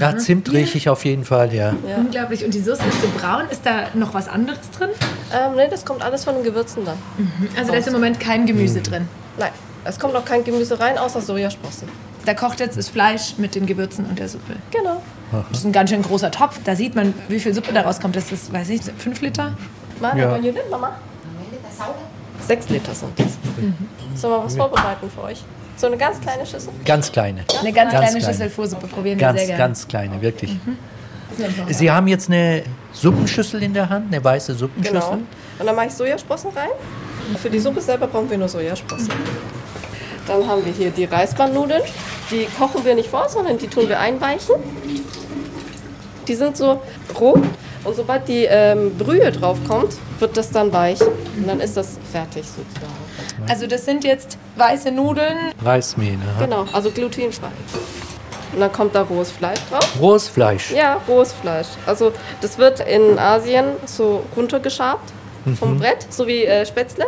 Ja, 0.00 0.16
Zimt 0.16 0.50
rieche 0.52 0.78
ich 0.78 0.88
auf 0.88 1.04
jeden 1.04 1.24
Fall, 1.24 1.52
ja. 1.52 1.74
Ja. 1.86 1.96
Unglaublich. 1.98 2.44
Und 2.44 2.54
die 2.54 2.60
Soße 2.60 2.82
ist 2.88 3.00
so 3.02 3.08
braun. 3.18 3.42
Ist 3.50 3.64
da 3.66 3.84
noch 3.94 4.14
was 4.14 4.28
anderes 4.28 4.70
drin? 4.76 4.88
Ähm, 5.32 5.56
nee, 5.56 5.68
das 5.70 5.84
kommt 5.84 6.02
alles 6.02 6.24
von 6.24 6.34
den 6.34 6.42
Gewürzen 6.44 6.84
dann. 6.84 6.96
Also 7.56 7.72
da 7.72 7.78
ist 7.78 7.86
im 7.86 7.92
Moment 7.92 8.18
kein 8.18 8.46
Gemüse 8.46 8.80
drin. 8.80 9.06
Nein, 9.38 9.50
es 9.84 9.98
kommt 9.98 10.14
auch 10.16 10.24
kein 10.24 10.42
Gemüse 10.44 10.80
rein, 10.80 10.98
außer 10.98 11.20
Sojasprossen. 11.20 11.88
Da 12.24 12.34
kocht 12.34 12.60
jetzt 12.60 12.76
das 12.76 12.88
Fleisch 12.88 13.34
mit 13.38 13.54
den 13.54 13.66
Gewürzen 13.66 14.04
und 14.06 14.18
der 14.18 14.28
Suppe. 14.28 14.54
Genau. 14.70 15.02
Das 15.50 15.60
ist 15.60 15.64
ein 15.64 15.72
ganz 15.72 15.90
schön 15.90 16.02
großer 16.02 16.30
Topf. 16.30 16.58
Da 16.64 16.74
sieht 16.74 16.94
man, 16.94 17.14
wie 17.28 17.38
viel 17.38 17.54
Suppe 17.54 17.72
daraus 17.72 18.00
kommt. 18.00 18.16
Das 18.16 18.32
ist, 18.32 18.52
weiß 18.52 18.68
ich, 18.70 18.82
fünf 18.98 19.20
Liter. 19.20 19.52
Mama, 20.00 20.18
Ja. 20.18 20.38
Mama? 20.70 20.96
Sechs 22.46 22.68
Liter 22.68 22.94
sind 22.94 23.18
das. 23.18 23.28
Sollen 24.20 24.34
wir 24.34 24.44
was 24.44 24.56
vorbereiten 24.56 25.10
für 25.14 25.22
euch? 25.22 25.44
So 25.80 25.86
eine 25.86 25.96
ganz 25.96 26.20
kleine 26.20 26.44
Schüssel? 26.44 26.72
Ganz 26.84 27.10
kleine. 27.10 27.40
Eine 27.58 27.72
ganz, 27.72 27.90
Ganz 27.90 28.04
kleine 28.04 28.18
kleine. 28.18 28.34
Schüssel 28.34 28.50
Pho-Suppe 28.50 28.86
probieren 28.86 29.18
wir 29.18 29.26
Ganz, 29.28 29.38
sehr 29.38 29.46
gerne. 29.46 29.58
ganz 29.58 29.88
kleine, 29.88 30.20
wirklich. 30.20 30.54
Sie 31.70 31.90
haben 31.90 32.06
jetzt 32.06 32.28
eine 32.28 32.64
Suppenschüssel 32.92 33.62
in 33.62 33.72
der 33.72 33.88
Hand, 33.88 34.12
eine 34.12 34.22
weiße 34.22 34.52
Suppenschüssel. 34.56 35.00
Genau. 35.00 35.12
Und 35.58 35.66
dann 35.66 35.74
mache 35.74 35.86
ich 35.86 35.94
Sojasprossen 35.94 36.50
rein. 36.50 36.68
Für 37.40 37.48
die 37.48 37.58
Suppe 37.58 37.80
selber 37.80 38.08
brauchen 38.08 38.28
wir 38.28 38.36
nur 38.36 38.48
Sojasprossen. 38.48 39.08
Dann 40.26 40.46
haben 40.46 40.62
wir 40.66 40.72
hier 40.72 40.90
die 40.90 41.06
Reisbandnudeln. 41.06 41.82
Die 42.30 42.46
kochen 42.58 42.84
wir 42.84 42.94
nicht 42.94 43.08
vor, 43.08 43.26
sondern 43.30 43.56
die 43.56 43.66
tun 43.66 43.88
wir 43.88 43.98
einweichen. 43.98 44.56
Die 46.28 46.34
sind 46.34 46.58
so 46.58 46.82
roh. 47.18 47.38
Und 47.84 47.96
sobald 47.96 48.28
die 48.28 48.44
ähm, 48.44 48.96
Brühe 48.96 49.32
drauf 49.32 49.58
kommt, 49.66 49.94
wird 50.18 50.36
das 50.36 50.50
dann 50.50 50.72
weich. 50.72 51.00
Und 51.00 51.46
dann 51.46 51.60
ist 51.60 51.76
das 51.76 51.98
fertig 52.12 52.44
sozusagen. 52.44 53.48
Also 53.48 53.66
das 53.66 53.84
sind 53.84 54.04
jetzt 54.04 54.36
weiße 54.56 54.90
Nudeln. 54.90 55.52
Reismehl. 55.64 56.18
aha. 56.34 56.44
Genau, 56.44 56.66
also 56.72 56.90
glutenfrei. 56.90 57.48
Und 58.52 58.60
dann 58.60 58.72
kommt 58.72 58.94
da 58.94 59.02
rohes 59.02 59.30
Fleisch 59.30 59.60
drauf. 59.70 59.88
Rohes 60.00 60.28
Fleisch. 60.28 60.72
Ja, 60.72 61.00
rohes 61.08 61.32
Fleisch. 61.32 61.68
Also 61.86 62.12
das 62.40 62.58
wird 62.58 62.80
in 62.80 63.18
Asien 63.18 63.64
so 63.86 64.24
runtergeschabt 64.36 65.12
vom 65.58 65.78
Brett, 65.78 66.06
so 66.10 66.26
wie 66.26 66.44
äh, 66.44 66.66
Spätzle. 66.66 67.06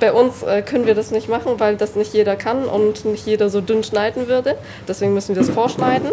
Bei 0.00 0.12
uns 0.12 0.42
äh, 0.42 0.62
können 0.62 0.86
wir 0.86 0.94
das 0.94 1.10
nicht 1.10 1.28
machen, 1.28 1.52
weil 1.58 1.76
das 1.76 1.94
nicht 1.94 2.12
jeder 2.14 2.36
kann 2.36 2.64
und 2.64 3.04
nicht 3.04 3.26
jeder 3.26 3.48
so 3.50 3.60
dünn 3.60 3.84
schneiden 3.84 4.26
würde. 4.28 4.56
Deswegen 4.88 5.14
müssen 5.14 5.34
wir 5.34 5.42
es 5.42 5.50
vorschneiden. 5.50 6.10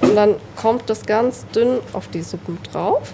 Und 0.00 0.14
dann 0.16 0.34
kommt 0.56 0.88
das 0.90 1.06
ganz 1.06 1.46
dünn 1.54 1.78
auf 1.92 2.08
die 2.08 2.22
Suppen 2.22 2.58
drauf. 2.72 3.12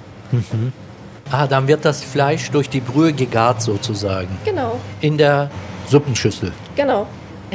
Ah, 1.31 1.47
dann 1.47 1.67
wird 1.69 1.85
das 1.85 2.03
Fleisch 2.03 2.51
durch 2.51 2.69
die 2.69 2.81
Brühe 2.81 3.13
gegart 3.13 3.63
sozusagen. 3.63 4.29
Genau, 4.45 4.79
In 5.01 5.17
der 5.19 5.51
Suppenschüssel. 5.87 6.53
genau. 6.77 7.07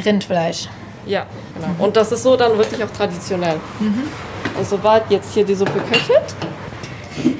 Rindfleisch. 0.04 0.68
Ja, 1.06 1.26
genau. 1.54 1.84
Und 1.84 1.96
das 1.96 2.12
ist 2.12 2.22
so 2.22 2.36
dann 2.36 2.56
wirklich 2.56 2.82
auch 2.84 2.90
traditionell. 2.90 3.56
Und 3.80 4.68
sobald 4.68 5.10
jetzt 5.10 5.34
hier 5.34 5.44
die 5.44 5.54
Suppe 5.54 5.80
köchelt, 5.90 6.34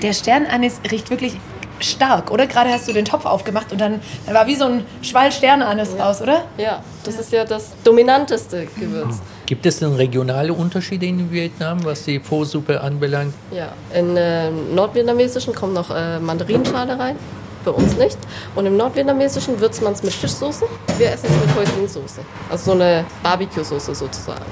Der 0.02 0.12
Sternanis 0.12 0.80
riecht 0.90 1.08
wirklich 1.10 1.38
stark, 1.80 2.30
oder? 2.30 2.46
Gerade 2.46 2.70
hast 2.70 2.88
du 2.88 2.92
den 2.92 3.04
Topf 3.04 3.24
aufgemacht 3.24 3.72
und 3.72 3.80
dann, 3.80 4.00
dann 4.26 4.34
war 4.34 4.46
wie 4.46 4.56
so 4.56 4.64
ein 4.64 4.84
Schwall 5.02 5.30
Sterneanis 5.32 5.90
Ja. 5.96 6.04
raus, 6.06 6.20
oder? 6.22 6.44
Ja, 6.56 6.82
das 7.04 7.16
ist 7.18 7.32
ja 7.32 7.44
das 7.44 7.72
dominanteste 7.84 8.66
Gewürz. 8.78 9.16
Gibt 9.46 9.64
es 9.66 9.78
denn 9.78 9.94
regionale 9.94 10.52
Unterschiede 10.52 11.06
in 11.06 11.30
Vietnam, 11.30 11.82
was 11.84 12.04
die 12.04 12.20
Pho-Suppe 12.20 12.80
anbelangt? 12.80 13.32
Ja, 13.50 13.68
in 13.94 14.16
äh, 14.16 14.50
nordvietnamesischen 14.50 15.54
kommt 15.54 15.74
noch 15.74 15.90
äh, 15.90 16.18
Mandarinschale 16.18 16.98
rein, 16.98 17.16
bei 17.64 17.70
uns 17.70 17.96
nicht. 17.96 18.18
Und 18.54 18.66
im 18.66 18.76
nordvietnamesischen 18.76 19.58
würzt 19.60 19.82
man 19.82 19.94
es 19.94 20.02
mit 20.02 20.12
Fischsoße. 20.12 20.66
Wir 20.98 21.12
essen 21.12 21.26
es 21.30 21.46
mit 21.46 21.56
Hoisinsoße, 21.56 22.20
also 22.50 22.64
so 22.64 22.72
eine 22.72 23.04
Barbecue-Soße 23.22 23.94
sozusagen. 23.94 24.44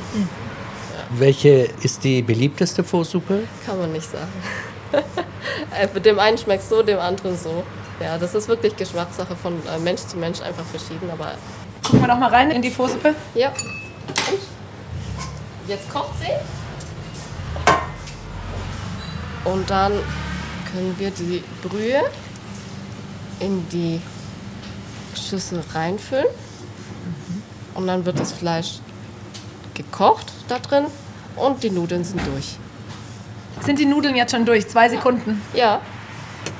Welche 1.19 1.69
ist 1.83 2.03
die 2.03 2.23
beliebteste 2.23 2.83
Pho-Suppe? 2.83 3.41
Kann 3.67 3.79
man 3.79 3.93
nicht 3.93 4.11
sagen. 4.11 4.27
Äh, 5.79 6.01
dem 6.01 6.18
einen 6.18 6.38
schmeckt 6.38 6.64
so, 6.64 6.83
dem 6.83 6.99
anderen 6.99 7.37
so. 7.37 7.62
Ja, 8.01 8.18
das 8.18 8.35
ist 8.35 8.49
wirklich 8.49 8.75
Geschmackssache 8.77 9.37
von 9.37 9.55
äh, 9.66 9.79
Mensch 9.79 10.03
zu 10.03 10.16
Mensch 10.16 10.40
einfach 10.40 10.64
verschieden, 10.64 11.11
aber 11.11 11.33
Gucken 11.87 12.01
wir 12.01 12.09
doch 12.09 12.18
mal 12.18 12.31
rein 12.31 12.51
in 12.51 12.62
die 12.62 12.70
Pho-Suppe. 12.70 13.14
ja. 13.35 13.49
Und 13.49 13.57
jetzt 15.68 15.88
kocht 15.88 16.11
sie. 16.18 16.33
Und 19.49 19.70
dann 19.70 19.92
können 20.72 20.96
wir 20.99 21.11
die 21.11 21.44
Brühe 21.62 22.03
in 23.38 23.68
die 23.68 24.01
Schüssel 25.14 25.62
reinfüllen. 25.72 26.27
Und 27.75 27.87
dann 27.87 28.05
wird 28.05 28.18
das 28.18 28.33
Fleisch 28.33 28.81
gekocht 29.75 30.33
da 30.49 30.59
drin 30.59 30.87
und 31.37 31.62
die 31.62 31.70
Nudeln 31.70 32.03
sind 32.03 32.27
durch. 32.27 32.57
Sind 33.61 33.79
die 33.79 33.87
Nudeln 33.87 34.14
jetzt 34.16 34.33
schon 34.33 34.45
durch? 34.45 34.69
Zwei 34.69 34.88
Sekunden. 34.88 35.42
Ja, 35.55 35.81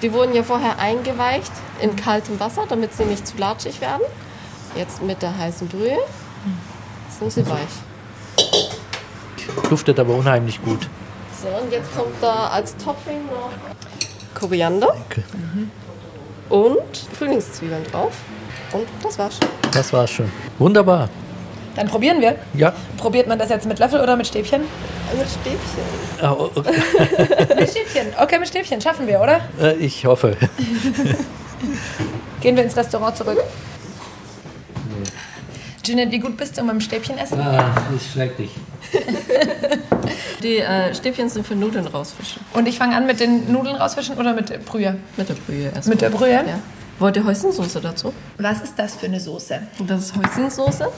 die 0.03 0.13
wurden 0.13 0.35
ja 0.35 0.43
vorher 0.43 0.79
eingeweicht 0.79 1.53
in 1.81 1.95
kaltem 1.97 2.39
Wasser, 2.41 2.65
damit 2.69 2.95
sie 2.95 3.05
nicht 3.05 3.27
zu 3.27 3.37
latschig 3.37 3.81
werden. 3.81 4.03
Jetzt 4.75 5.03
mit 5.03 5.23
der 5.23 5.37
heißen 5.37 5.69
Brühe 5.69 5.99
sind 7.19 7.33
sie 7.33 7.47
weich. 7.47 7.61
Duftet 9.71 9.99
aber 9.99 10.15
unheimlich 10.15 10.63
gut. 10.63 10.89
So, 11.43 11.49
und 11.49 11.71
jetzt 11.73 11.95
kommt 11.97 12.15
da 12.21 12.49
als 12.49 12.77
Topping 12.77 13.27
noch 13.27 13.51
Koriander 14.39 14.95
Okay. 15.11 15.23
und 16.49 16.97
Frühlingszwiebeln 17.19 17.85
drauf. 17.85 18.13
Und 18.73 18.87
das 19.03 19.19
war's 19.19 19.39
schon. 19.39 19.49
Das 19.73 19.93
war's 19.93 20.11
schon. 20.11 20.31
Wunderbar. 20.59 21.09
Dann 21.77 21.87
probieren 21.89 22.21
wir. 22.21 22.37
Ja. 22.55 22.73
Probiert 22.97 23.29
man 23.29 23.39
das 23.39 23.51
jetzt 23.51 23.67
mit 23.67 23.79
Löffel 23.79 24.01
oder 24.01 24.17
mit 24.17 24.27
Stäbchen? 24.27 24.63
Mit 25.17 25.29
Stäbchen. 25.29 25.61
Oh, 26.23 26.51
okay. 26.55 27.55
Mit 27.61 27.71
Stäbchen. 27.71 28.07
Okay, 28.21 28.39
mit 28.39 28.49
Stäbchen. 28.49 28.81
Schaffen 28.81 29.07
wir, 29.07 29.21
oder? 29.21 29.41
Äh, 29.61 29.75
Ich 29.77 30.05
hoffe. 30.07 30.37
Gehen 32.41 32.57
wir 32.57 32.65
ins 32.65 32.77
Restaurant 32.77 33.17
zurück. 33.17 33.39
Jeanette, 35.83 36.11
wie 36.11 36.19
gut 36.19 36.37
bist 36.37 36.59
du 36.59 36.67
beim 36.67 36.81
Stäbchen 36.81 37.17
essen? 37.19 37.41
Ah, 37.41 37.73
das 37.93 38.03
ist 38.03 38.13
schrecklich. 38.13 38.51
Die 40.43 40.59
äh, 40.59 40.95
Stäbchen 40.95 41.29
sind 41.29 41.47
für 41.47 41.55
Nudeln 41.55 41.87
rausfischen. 41.87 42.43
Und 42.55 42.67
ich 42.67 42.77
fange 42.79 42.97
an 42.97 43.07
mit 43.07 43.21
den 43.21 43.53
Nudeln 43.53 43.77
rausfischen 43.77 44.17
oder 44.17 44.33
mit 44.35 44.65
Brühe? 44.65 44.97
Mit 45.17 45.29
der 45.29 45.35
Brühe 45.35 45.71
erst. 45.75 45.89
Mit 45.89 46.01
der 46.01 46.11
Brühe? 46.11 46.33
Ja. 46.33 46.43
Wollt 46.99 47.17
ihr 47.17 47.25
Hoisinsoße 47.25 47.81
dazu? 47.81 48.13
Was 48.39 48.63
ist 48.63 48.75
das 48.79 48.97
für 48.97 49.07
eine 49.07 49.21
Soße? 49.21 49.61
Das 49.87 50.01
ist 50.07 50.15
Hoisinsoße. 50.17 50.89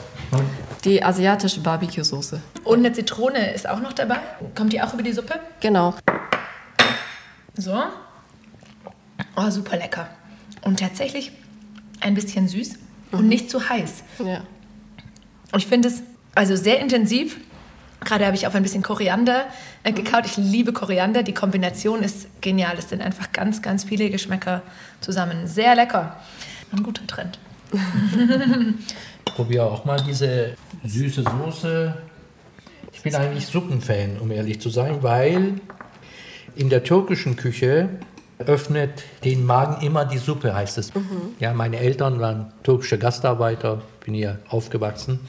Die 0.85 1.03
asiatische 1.03 1.59
Barbecue-Soße. 1.59 2.41
Und 2.63 2.79
eine 2.79 2.93
Zitrone 2.93 3.53
ist 3.53 3.67
auch 3.67 3.81
noch 3.81 3.93
dabei. 3.93 4.17
Kommt 4.55 4.71
die 4.71 4.81
auch 4.81 4.93
über 4.93 5.03
die 5.03 5.11
Suppe? 5.11 5.39
Genau. 5.59 5.93
So. 7.55 7.83
Oh, 9.35 9.49
super 9.49 9.75
lecker. 9.75 10.07
Und 10.61 10.79
tatsächlich 10.79 11.31
ein 11.99 12.13
bisschen 12.13 12.47
süß 12.47 12.75
und 13.11 13.27
nicht 13.27 13.49
zu 13.49 13.69
heiß. 13.69 14.03
Ja. 14.19 14.41
Ich 15.55 15.67
finde 15.67 15.89
es 15.89 16.01
also 16.35 16.55
sehr 16.55 16.79
intensiv. 16.79 17.37
Gerade 18.05 18.25
habe 18.25 18.35
ich 18.37 18.47
auf 18.47 18.55
ein 18.55 18.63
bisschen 18.63 18.81
Koriander 18.81 19.45
äh, 19.83 19.91
gekaut. 19.91 20.25
Ich 20.25 20.37
liebe 20.37 20.71
Koriander. 20.71 21.23
Die 21.23 21.33
Kombination 21.33 22.01
ist 22.01 22.27
genial. 22.41 22.77
Es 22.77 22.87
sind 22.87 23.01
einfach 23.01 23.33
ganz, 23.33 23.61
ganz 23.61 23.83
viele 23.83 24.09
Geschmäcker 24.09 24.61
zusammen. 25.01 25.47
Sehr 25.47 25.75
lecker. 25.75 26.15
Ein 26.71 26.83
guter 26.83 27.05
Trend. 27.07 27.39
Ich 29.25 29.33
probiere 29.35 29.65
auch 29.65 29.85
mal 29.85 30.01
diese 30.01 30.55
süße 30.83 31.23
Soße. 31.23 31.93
Ich 32.91 33.01
bin 33.01 33.15
eigentlich 33.15 33.47
Suppenfan, 33.47 34.17
um 34.19 34.31
ehrlich 34.31 34.59
zu 34.61 34.69
sein, 34.69 35.03
weil 35.03 35.55
in 36.55 36.69
der 36.69 36.83
türkischen 36.83 37.35
Küche 37.35 37.89
öffnet 38.39 39.03
den 39.23 39.45
Magen 39.45 39.85
immer 39.85 40.05
die 40.05 40.17
Suppe, 40.17 40.53
heißt 40.53 40.77
es. 40.77 40.91
Ja, 41.39 41.53
meine 41.53 41.77
Eltern 41.79 42.19
waren 42.19 42.53
türkische 42.63 42.97
Gastarbeiter, 42.97 43.81
bin 44.05 44.13
hier 44.13 44.39
aufgewachsen. 44.49 45.19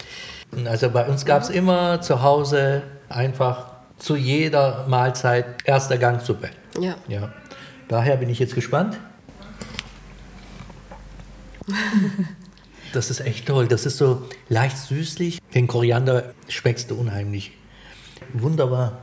Also 0.64 0.90
bei 0.90 1.06
uns 1.06 1.24
gab 1.24 1.42
es 1.42 1.50
immer 1.50 2.00
zu 2.00 2.22
Hause 2.22 2.82
einfach 3.08 3.66
zu 3.98 4.16
jeder 4.16 4.86
Mahlzeit 4.88 5.46
erster 5.64 5.98
Gang 5.98 6.20
Suppe. 6.22 6.50
Ja. 6.80 6.94
Ja. 7.08 7.32
Daher 7.88 8.16
bin 8.16 8.30
ich 8.30 8.38
jetzt 8.38 8.54
gespannt. 8.54 8.98
Das 12.92 13.10
ist 13.10 13.20
echt 13.20 13.46
toll. 13.46 13.68
Das 13.68 13.86
ist 13.86 13.98
so 13.98 14.22
leicht 14.48 14.76
süßlich. 14.76 15.38
Den 15.54 15.66
Koriander 15.66 16.32
schmeckst 16.48 16.90
du 16.90 16.96
unheimlich. 16.96 17.52
Wunderbar. 18.32 19.02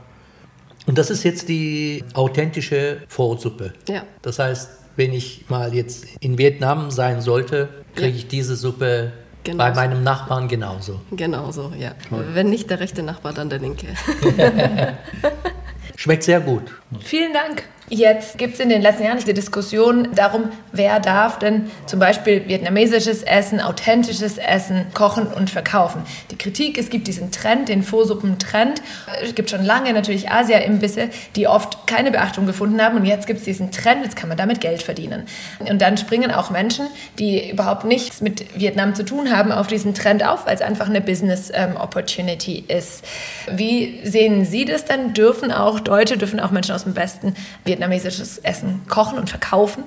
Und 0.86 0.98
das 0.98 1.10
ist 1.10 1.22
jetzt 1.24 1.48
die 1.48 2.04
authentische 2.14 3.02
Vorsuppe. 3.08 3.72
Ja. 3.88 4.02
Das 4.22 4.38
heißt, 4.38 4.70
wenn 4.96 5.12
ich 5.12 5.44
mal 5.48 5.74
jetzt 5.74 6.06
in 6.20 6.38
Vietnam 6.38 6.90
sein 6.90 7.20
sollte, 7.20 7.68
kriege 7.94 8.08
Ja. 8.10 8.16
ich 8.16 8.28
diese 8.28 8.56
Suppe 8.56 9.12
Genau 9.44 9.58
bei 9.64 9.72
meinem 9.74 10.02
Nachbarn 10.02 10.48
genauso. 10.48 11.00
Genau 11.12 11.50
so, 11.52 11.72
ja. 11.78 11.92
Wenn 12.10 12.50
nicht 12.50 12.68
der 12.70 12.80
rechte 12.80 13.02
Nachbar, 13.02 13.32
dann 13.32 13.48
der 13.48 13.58
linke. 13.60 13.86
Schmeckt 15.96 16.24
sehr 16.24 16.40
gut. 16.40 16.62
Vielen 17.00 17.32
Dank. 17.32 17.64
Jetzt 17.90 18.36
gibt 18.36 18.54
es 18.54 18.60
in 18.60 18.68
den 18.68 18.82
letzten 18.82 19.04
Jahren 19.04 19.18
die 19.18 19.32
Diskussion 19.32 20.08
darum, 20.14 20.50
wer 20.72 21.00
darf 21.00 21.38
denn 21.38 21.70
zum 21.86 21.98
Beispiel 21.98 22.46
vietnamesisches 22.46 23.22
Essen, 23.22 23.60
authentisches 23.60 24.36
Essen 24.36 24.86
kochen 24.92 25.26
und 25.26 25.48
verkaufen. 25.48 26.02
Die 26.30 26.36
Kritik, 26.36 26.76
es 26.76 26.90
gibt 26.90 27.06
diesen 27.06 27.30
Trend, 27.30 27.70
den 27.70 27.82
Vorsuppen-Trend. 27.82 28.82
Es 29.22 29.34
gibt 29.34 29.48
schon 29.48 29.64
lange 29.64 29.92
natürlich 29.94 30.30
Asia-Imbisse, 30.30 31.08
die 31.34 31.46
oft 31.46 31.86
keine 31.86 32.10
Beachtung 32.10 32.46
gefunden 32.46 32.82
haben. 32.82 32.96
Und 32.96 33.06
jetzt 33.06 33.26
gibt 33.26 33.38
es 33.38 33.46
diesen 33.46 33.70
Trend, 33.70 34.04
jetzt 34.04 34.16
kann 34.16 34.28
man 34.28 34.36
damit 34.36 34.60
Geld 34.60 34.82
verdienen. 34.82 35.22
Und 35.60 35.80
dann 35.80 35.96
springen 35.96 36.30
auch 36.30 36.50
Menschen, 36.50 36.86
die 37.18 37.50
überhaupt 37.50 37.84
nichts 37.84 38.20
mit 38.20 38.58
Vietnam 38.58 38.94
zu 38.94 39.04
tun 39.04 39.34
haben, 39.34 39.50
auf 39.50 39.66
diesen 39.66 39.94
Trend 39.94 40.26
auf, 40.26 40.46
weil 40.46 40.54
es 40.54 40.60
einfach 40.60 40.88
eine 40.88 41.00
Business-Opportunity 41.00 42.64
ist. 42.68 43.02
Wie 43.50 44.00
sehen 44.04 44.44
Sie 44.44 44.66
das 44.66 44.84
denn? 44.84 45.14
Dürfen 45.14 45.52
auch 45.52 45.80
Deutsche, 45.80 46.18
dürfen 46.18 46.38
auch 46.38 46.50
Menschen 46.50 46.74
aus 46.74 46.84
dem 46.84 46.94
Westen 46.94 47.34
vietnamesisches 47.78 48.38
Essen 48.38 48.82
kochen 48.88 49.18
und 49.18 49.30
verkaufen? 49.30 49.84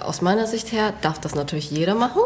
Aus 0.00 0.20
meiner 0.20 0.46
Sicht 0.46 0.72
her 0.72 0.92
darf 1.00 1.18
das 1.20 1.34
natürlich 1.34 1.70
jeder 1.70 1.94
machen. 1.94 2.20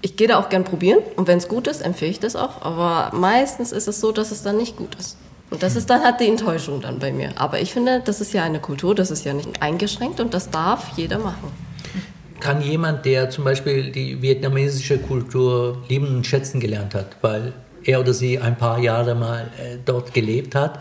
Ich 0.00 0.16
gehe 0.16 0.28
da 0.28 0.38
auch 0.38 0.48
gern 0.48 0.62
probieren 0.62 1.00
und 1.16 1.26
wenn 1.26 1.38
es 1.38 1.48
gut 1.48 1.66
ist, 1.66 1.80
empfehle 1.80 2.12
ich 2.12 2.20
das 2.20 2.36
auch. 2.36 2.62
Aber 2.62 3.10
meistens 3.16 3.72
ist 3.72 3.88
es 3.88 4.00
so, 4.00 4.12
dass 4.12 4.30
es 4.30 4.42
dann 4.42 4.56
nicht 4.56 4.76
gut 4.76 4.94
ist. 4.94 5.16
Und 5.50 5.62
das 5.62 5.74
ist 5.74 5.90
dann 5.90 6.04
halt 6.04 6.20
die 6.20 6.28
Enttäuschung 6.28 6.80
dann 6.80 6.98
bei 7.00 7.10
mir. 7.10 7.32
Aber 7.36 7.60
ich 7.60 7.72
finde, 7.72 8.00
das 8.04 8.20
ist 8.20 8.32
ja 8.32 8.44
eine 8.44 8.60
Kultur, 8.60 8.94
das 8.94 9.10
ist 9.10 9.24
ja 9.24 9.32
nicht 9.32 9.60
eingeschränkt 9.60 10.20
und 10.20 10.34
das 10.34 10.50
darf 10.50 10.90
jeder 10.96 11.18
machen. 11.18 11.50
Kann 12.38 12.62
jemand, 12.62 13.04
der 13.06 13.30
zum 13.30 13.44
Beispiel 13.44 13.90
die 13.90 14.22
vietnamesische 14.22 14.98
Kultur 14.98 15.82
lieben 15.88 16.06
und 16.08 16.26
schätzen 16.26 16.60
gelernt 16.60 16.94
hat, 16.94 17.16
weil 17.22 17.54
er 17.82 17.98
oder 17.98 18.12
sie 18.12 18.38
ein 18.38 18.56
paar 18.56 18.78
Jahre 18.78 19.16
mal 19.16 19.50
äh, 19.58 19.78
dort 19.84 20.14
gelebt 20.14 20.54
hat, 20.54 20.80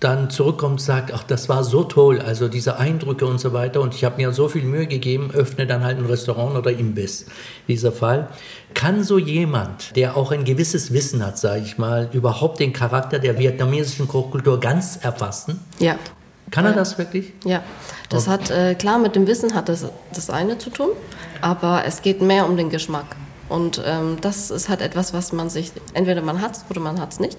dann 0.00 0.30
zurückkommt 0.30 0.72
und 0.72 0.80
sagt, 0.80 1.12
ach, 1.12 1.22
das 1.22 1.48
war 1.48 1.64
so 1.64 1.84
toll, 1.84 2.20
also 2.20 2.48
diese 2.48 2.78
Eindrücke 2.78 3.26
und 3.26 3.40
so 3.40 3.52
weiter 3.52 3.80
und 3.80 3.94
ich 3.94 4.04
habe 4.04 4.16
mir 4.16 4.32
so 4.32 4.48
viel 4.48 4.62
Mühe 4.62 4.86
gegeben, 4.86 5.30
öffne 5.32 5.66
dann 5.66 5.84
halt 5.84 5.98
ein 5.98 6.06
Restaurant 6.06 6.56
oder 6.56 6.70
Imbiss, 6.70 7.26
dieser 7.68 7.92
Fall. 7.92 8.28
Kann 8.74 9.04
so 9.04 9.18
jemand, 9.18 9.96
der 9.96 10.16
auch 10.16 10.32
ein 10.32 10.44
gewisses 10.44 10.92
Wissen 10.92 11.24
hat, 11.24 11.38
sage 11.38 11.62
ich 11.62 11.78
mal, 11.78 12.10
überhaupt 12.12 12.60
den 12.60 12.72
Charakter 12.72 13.18
der 13.18 13.38
vietnamesischen 13.38 14.08
Kochkultur 14.08 14.60
ganz 14.60 14.98
erfassen? 15.00 15.60
Ja. 15.78 15.96
Kann 16.50 16.64
er 16.64 16.74
das 16.74 16.96
wirklich? 16.96 17.32
Ja, 17.44 17.64
das 18.08 18.28
hat, 18.28 18.50
äh, 18.50 18.76
klar, 18.76 19.00
mit 19.00 19.16
dem 19.16 19.26
Wissen 19.26 19.54
hat 19.54 19.68
das 19.68 19.84
das 20.14 20.30
eine 20.30 20.58
zu 20.58 20.70
tun, 20.70 20.90
aber 21.40 21.82
es 21.86 22.02
geht 22.02 22.22
mehr 22.22 22.46
um 22.46 22.56
den 22.56 22.70
Geschmack. 22.70 23.16
Und 23.48 23.82
ähm, 23.84 24.18
das 24.20 24.50
ist 24.50 24.68
halt 24.68 24.80
etwas, 24.80 25.12
was 25.12 25.32
man 25.32 25.50
sich, 25.50 25.72
entweder 25.94 26.22
man 26.22 26.40
hat 26.40 26.56
es 26.56 26.64
oder 26.70 26.80
man 26.80 27.00
hat 27.00 27.12
es 27.12 27.20
nicht. 27.20 27.38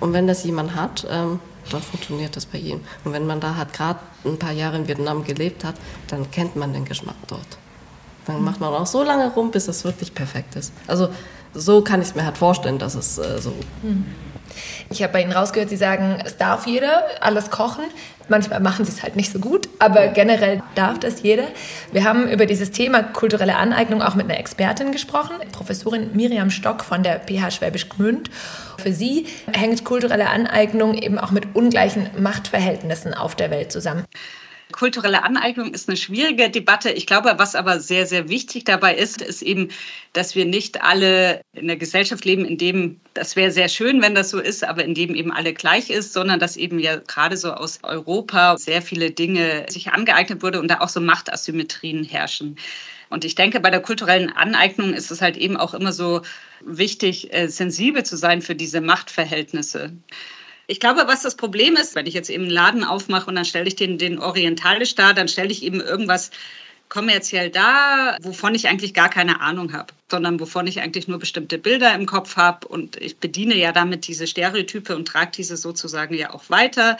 Und 0.00 0.12
wenn 0.12 0.26
das 0.26 0.44
jemand 0.44 0.74
hat, 0.74 1.06
ähm, 1.10 1.38
dann 1.70 1.82
funktioniert 1.82 2.36
das 2.36 2.46
bei 2.46 2.58
jedem. 2.58 2.80
Und 3.04 3.12
wenn 3.12 3.26
man 3.26 3.40
da 3.40 3.56
halt 3.56 3.72
gerade 3.72 4.00
ein 4.24 4.38
paar 4.38 4.52
Jahre 4.52 4.76
in 4.76 4.88
Vietnam 4.88 5.24
gelebt 5.24 5.64
hat, 5.64 5.76
dann 6.08 6.30
kennt 6.30 6.56
man 6.56 6.72
den 6.72 6.84
Geschmack 6.84 7.16
dort. 7.26 7.58
Dann 8.26 8.42
macht 8.42 8.60
man 8.60 8.72
auch 8.72 8.86
so 8.86 9.02
lange 9.02 9.30
rum, 9.32 9.50
bis 9.50 9.68
es 9.68 9.84
wirklich 9.84 10.14
perfekt 10.14 10.56
ist. 10.56 10.72
Also 10.86 11.08
so 11.52 11.82
kann 11.82 12.00
ich 12.00 12.08
es 12.08 12.14
mir 12.14 12.24
halt 12.24 12.38
vorstellen, 12.38 12.78
dass 12.78 12.94
es 12.94 13.18
äh, 13.18 13.40
so 13.40 13.52
Ich 14.90 15.02
habe 15.02 15.12
bei 15.12 15.22
Ihnen 15.22 15.32
rausgehört, 15.32 15.70
Sie 15.70 15.76
sagen, 15.76 16.18
es 16.24 16.36
darf 16.36 16.66
jeder 16.66 17.04
alles 17.20 17.50
kochen. 17.50 17.84
Manchmal 18.28 18.60
machen 18.60 18.86
sie 18.86 18.92
es 18.92 19.02
halt 19.02 19.16
nicht 19.16 19.30
so 19.30 19.38
gut, 19.38 19.68
aber 19.78 20.08
generell 20.08 20.62
darf 20.74 20.98
das 20.98 21.22
jeder. 21.22 21.44
Wir 21.92 22.04
haben 22.04 22.26
über 22.26 22.46
dieses 22.46 22.70
Thema 22.70 23.02
kulturelle 23.02 23.56
Aneignung 23.56 24.00
auch 24.00 24.14
mit 24.14 24.24
einer 24.24 24.38
Expertin 24.38 24.92
gesprochen, 24.92 25.36
Professorin 25.52 26.10
Miriam 26.14 26.50
Stock 26.50 26.84
von 26.84 27.02
der 27.02 27.20
PH 27.20 27.50
Schwäbisch 27.50 27.90
Gmünd. 27.90 28.30
Für 28.78 28.92
sie 28.92 29.26
hängt 29.52 29.84
kulturelle 29.84 30.30
Aneignung 30.30 30.94
eben 30.94 31.18
auch 31.18 31.32
mit 31.32 31.54
ungleichen 31.54 32.08
Machtverhältnissen 32.18 33.12
auf 33.12 33.34
der 33.34 33.50
Welt 33.50 33.70
zusammen. 33.70 34.04
Kulturelle 34.72 35.22
Aneignung 35.22 35.72
ist 35.72 35.88
eine 35.88 35.96
schwierige 35.96 36.48
Debatte. 36.48 36.90
Ich 36.90 37.06
glaube, 37.06 37.34
was 37.36 37.54
aber 37.54 37.80
sehr, 37.80 38.06
sehr 38.06 38.28
wichtig 38.28 38.64
dabei 38.64 38.94
ist, 38.94 39.20
ist 39.20 39.42
eben, 39.42 39.68
dass 40.14 40.34
wir 40.34 40.46
nicht 40.46 40.82
alle 40.82 41.42
in 41.52 41.64
einer 41.64 41.76
Gesellschaft 41.76 42.24
leben, 42.24 42.44
in 42.44 42.56
dem, 42.56 43.00
das 43.12 43.36
wäre 43.36 43.50
sehr 43.50 43.68
schön, 43.68 44.00
wenn 44.02 44.14
das 44.14 44.30
so 44.30 44.40
ist, 44.40 44.64
aber 44.64 44.84
in 44.84 44.94
dem 44.94 45.14
eben 45.14 45.32
alle 45.32 45.52
gleich 45.52 45.90
ist, 45.90 46.12
sondern 46.12 46.40
dass 46.40 46.56
eben 46.56 46.78
ja 46.78 46.96
gerade 46.96 47.36
so 47.36 47.52
aus 47.52 47.80
Europa 47.82 48.56
sehr 48.56 48.82
viele 48.82 49.10
Dinge 49.10 49.66
sich 49.68 49.92
angeeignet 49.92 50.42
wurde 50.42 50.60
und 50.60 50.68
da 50.68 50.80
auch 50.80 50.88
so 50.88 51.00
Machtasymmetrien 51.00 52.04
herrschen. 52.04 52.56
Und 53.10 53.24
ich 53.24 53.34
denke, 53.34 53.60
bei 53.60 53.70
der 53.70 53.80
kulturellen 53.80 54.30
Aneignung 54.30 54.94
ist 54.94 55.10
es 55.10 55.20
halt 55.20 55.36
eben 55.36 55.56
auch 55.56 55.74
immer 55.74 55.92
so 55.92 56.22
wichtig, 56.64 57.32
äh, 57.32 57.48
sensibel 57.48 58.02
zu 58.04 58.16
sein 58.16 58.42
für 58.42 58.54
diese 58.54 58.80
Machtverhältnisse. 58.80 59.92
Ich 60.66 60.80
glaube, 60.80 61.06
was 61.06 61.22
das 61.22 61.36
Problem 61.36 61.76
ist, 61.76 61.94
wenn 61.94 62.06
ich 62.06 62.14
jetzt 62.14 62.30
eben 62.30 62.44
einen 62.44 62.52
Laden 62.52 62.84
aufmache 62.84 63.26
und 63.26 63.34
dann 63.34 63.44
stelle 63.44 63.68
ich 63.68 63.76
den, 63.76 63.98
den 63.98 64.18
orientalisch 64.18 64.94
dar, 64.94 65.12
dann 65.12 65.28
stelle 65.28 65.50
ich 65.50 65.62
eben 65.62 65.80
irgendwas 65.80 66.30
kommerziell 66.94 67.50
dar, 67.50 68.16
wovon 68.22 68.54
ich 68.54 68.68
eigentlich 68.68 68.94
gar 68.94 69.08
keine 69.08 69.40
Ahnung 69.40 69.72
habe, 69.72 69.92
sondern 70.08 70.38
wovon 70.38 70.68
ich 70.68 70.80
eigentlich 70.80 71.08
nur 71.08 71.18
bestimmte 71.18 71.58
Bilder 71.58 71.92
im 71.92 72.06
Kopf 72.06 72.36
habe. 72.36 72.68
Und 72.68 72.96
ich 73.02 73.18
bediene 73.18 73.56
ja 73.56 73.72
damit 73.72 74.06
diese 74.06 74.28
Stereotype 74.28 74.94
und 74.94 75.08
trage 75.08 75.32
diese 75.36 75.56
sozusagen 75.56 76.14
ja 76.14 76.32
auch 76.32 76.44
weiter 76.50 76.96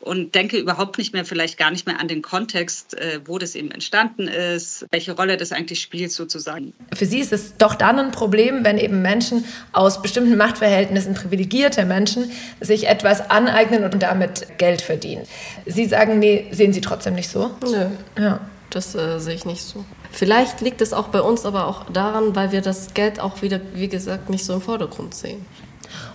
und 0.00 0.34
denke 0.34 0.58
überhaupt 0.58 0.98
nicht 0.98 1.14
mehr, 1.14 1.24
vielleicht 1.24 1.56
gar 1.56 1.70
nicht 1.70 1.86
mehr 1.86 1.98
an 1.98 2.08
den 2.08 2.20
Kontext, 2.20 2.92
äh, 2.98 3.20
wo 3.24 3.38
das 3.38 3.54
eben 3.54 3.70
entstanden 3.70 4.28
ist, 4.28 4.84
welche 4.90 5.12
Rolle 5.12 5.38
das 5.38 5.52
eigentlich 5.52 5.80
spielt 5.80 6.12
sozusagen. 6.12 6.74
Für 6.92 7.06
Sie 7.06 7.18
ist 7.18 7.32
es 7.32 7.56
doch 7.56 7.74
dann 7.74 7.98
ein 7.98 8.10
Problem, 8.10 8.66
wenn 8.66 8.76
eben 8.76 9.00
Menschen 9.00 9.46
aus 9.72 10.02
bestimmten 10.02 10.36
Machtverhältnissen, 10.36 11.14
privilegierte 11.14 11.86
Menschen, 11.86 12.30
sich 12.60 12.86
etwas 12.86 13.30
aneignen 13.30 13.84
und 13.84 14.02
damit 14.02 14.46
Geld 14.58 14.82
verdienen. 14.82 15.22
Sie 15.64 15.86
sagen, 15.86 16.18
nee, 16.18 16.48
sehen 16.50 16.74
Sie 16.74 16.82
trotzdem 16.82 17.14
nicht 17.14 17.30
so? 17.30 17.56
Nö. 17.62 17.86
Ja. 18.18 18.40
Das 18.70 18.94
äh, 18.94 19.18
sehe 19.18 19.34
ich 19.34 19.44
nicht 19.44 19.62
so. 19.62 19.84
Vielleicht 20.10 20.60
liegt 20.60 20.80
es 20.80 20.92
auch 20.92 21.08
bei 21.08 21.20
uns 21.20 21.46
aber 21.46 21.66
auch 21.66 21.84
daran, 21.90 22.36
weil 22.36 22.52
wir 22.52 22.60
das 22.60 22.94
Geld 22.94 23.20
auch 23.20 23.42
wieder, 23.42 23.60
wie 23.74 23.88
gesagt, 23.88 24.30
nicht 24.30 24.44
so 24.44 24.54
im 24.54 24.60
Vordergrund 24.60 25.14
sehen. 25.14 25.44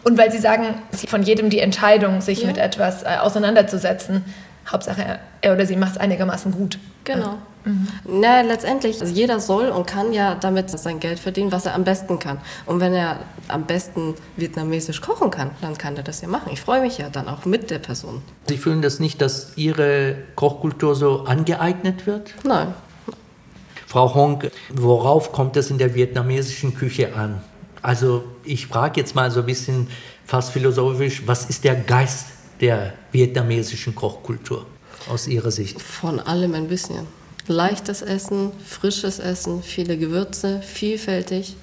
Und 0.03 0.17
weil 0.17 0.31
Sie 0.31 0.37
sagen, 0.37 0.75
von 1.07 1.23
jedem 1.23 1.49
die 1.49 1.59
Entscheidung, 1.59 2.21
sich 2.21 2.41
ja. 2.41 2.47
mit 2.47 2.57
etwas 2.57 3.03
äh, 3.03 3.17
auseinanderzusetzen, 3.19 4.23
Hauptsache 4.71 5.19
er 5.41 5.53
oder 5.53 5.65
sie 5.65 5.75
macht 5.75 5.93
es 5.93 5.97
einigermaßen 5.97 6.51
gut. 6.51 6.79
Genau. 7.03 7.37
Mhm. 7.65 7.87
Na, 8.05 8.41
letztendlich, 8.41 8.99
also 9.01 9.13
jeder 9.13 9.39
soll 9.39 9.69
und 9.69 9.87
kann 9.87 10.13
ja 10.13 10.35
damit 10.35 10.69
sein 10.69 10.99
Geld 10.99 11.19
verdienen, 11.19 11.51
was 11.51 11.65
er 11.65 11.75
am 11.75 11.83
besten 11.83 12.19
kann. 12.19 12.39
Und 12.65 12.79
wenn 12.79 12.93
er 12.93 13.19
am 13.47 13.65
besten 13.65 14.15
vietnamesisch 14.35 15.01
kochen 15.01 15.31
kann, 15.31 15.51
dann 15.61 15.77
kann 15.77 15.95
er 15.95 16.03
das 16.03 16.21
ja 16.21 16.27
machen. 16.27 16.51
Ich 16.51 16.61
freue 16.61 16.81
mich 16.81 16.97
ja 16.97 17.09
dann 17.09 17.27
auch 17.27 17.45
mit 17.45 17.71
der 17.71 17.79
Person. 17.79 18.21
Sie 18.47 18.57
fühlen 18.57 18.81
das 18.81 18.99
nicht, 18.99 19.21
dass 19.21 19.57
Ihre 19.57 20.15
Kochkultur 20.35 20.95
so 20.95 21.23
angeeignet 21.23 22.05
wird? 22.05 22.33
Nein. 22.43 22.73
Frau 23.87 24.13
Hong, 24.13 24.43
worauf 24.73 25.31
kommt 25.31 25.55
es 25.55 25.69
in 25.69 25.77
der 25.77 25.93
vietnamesischen 25.93 26.73
Küche 26.73 27.15
an? 27.15 27.41
Also 27.81 28.23
ich 28.43 28.67
frage 28.67 28.99
jetzt 28.99 29.13
mal 29.13 29.29
so 29.29 29.41
ein 29.41 29.45
bisschen 29.45 29.87
fast 30.25 30.51
philosophisch, 30.51 31.23
was 31.25 31.45
ist 31.45 31.63
der 31.63 31.75
Geist 31.75 32.27
der 32.61 32.93
vietnamesischen 33.11 33.95
Kochkultur 33.95 34.65
aus 35.09 35.27
Ihrer 35.27 35.51
Sicht? 35.51 35.81
Von 35.81 36.19
allem 36.19 36.53
ein 36.53 36.67
bisschen. 36.67 37.07
Leichtes 37.47 38.01
Essen, 38.01 38.51
frisches 38.65 39.19
Essen, 39.19 39.63
viele 39.63 39.97
Gewürze, 39.97 40.61
vielfältig. 40.61 41.57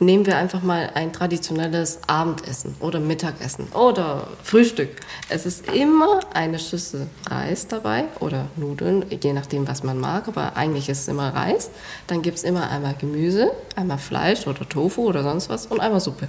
Nehmen 0.00 0.26
wir 0.26 0.36
einfach 0.36 0.62
mal 0.62 0.90
ein 0.94 1.12
traditionelles 1.12 2.00
Abendessen 2.08 2.74
oder 2.80 2.98
Mittagessen 2.98 3.68
oder 3.72 4.26
Frühstück. 4.42 4.90
Es 5.28 5.46
ist 5.46 5.70
immer 5.72 6.18
eine 6.34 6.58
Schüssel 6.58 7.06
Reis 7.30 7.68
dabei 7.68 8.06
oder 8.18 8.48
Nudeln, 8.56 9.04
je 9.08 9.32
nachdem, 9.32 9.68
was 9.68 9.84
man 9.84 10.00
mag, 10.00 10.26
aber 10.26 10.56
eigentlich 10.56 10.88
ist 10.88 11.02
es 11.02 11.08
immer 11.08 11.28
Reis. 11.32 11.70
Dann 12.08 12.22
gibt 12.22 12.38
es 12.38 12.42
immer 12.42 12.68
einmal 12.68 12.96
Gemüse, 12.98 13.52
einmal 13.76 13.98
Fleisch 13.98 14.48
oder 14.48 14.68
Tofu 14.68 15.02
oder 15.02 15.22
sonst 15.22 15.48
was 15.48 15.66
und 15.66 15.78
einmal 15.78 16.00
Suppe. 16.00 16.26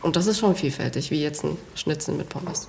Und 0.00 0.14
das 0.14 0.28
ist 0.28 0.38
schon 0.38 0.54
vielfältig, 0.54 1.10
wie 1.10 1.20
jetzt 1.20 1.44
ein 1.44 1.56
Schnitzel 1.74 2.14
mit 2.14 2.28
Pommes. 2.28 2.68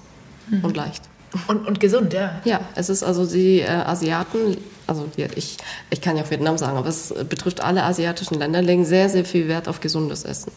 Mhm. 0.49 0.65
Und 0.65 0.77
leicht. 0.77 1.03
Und, 1.47 1.67
und 1.67 1.79
gesund, 1.79 2.13
ja. 2.13 2.41
Ja, 2.43 2.61
es 2.75 2.89
ist 2.89 3.03
also 3.03 3.25
die 3.25 3.59
äh, 3.59 3.67
Asiaten, 3.67 4.57
also 4.87 5.07
ich, 5.35 5.57
ich 5.91 6.01
kann 6.01 6.17
ja 6.17 6.23
auch 6.23 6.31
Vietnam 6.31 6.57
sagen, 6.57 6.77
aber 6.77 6.89
es 6.89 7.13
betrifft 7.29 7.61
alle 7.61 7.83
asiatischen 7.83 8.39
Länder, 8.39 8.61
legen 8.61 8.83
sehr, 8.83 9.09
sehr 9.09 9.25
viel 9.25 9.47
Wert 9.47 9.67
auf 9.67 9.79
gesundes 9.79 10.23
Essen. 10.23 10.51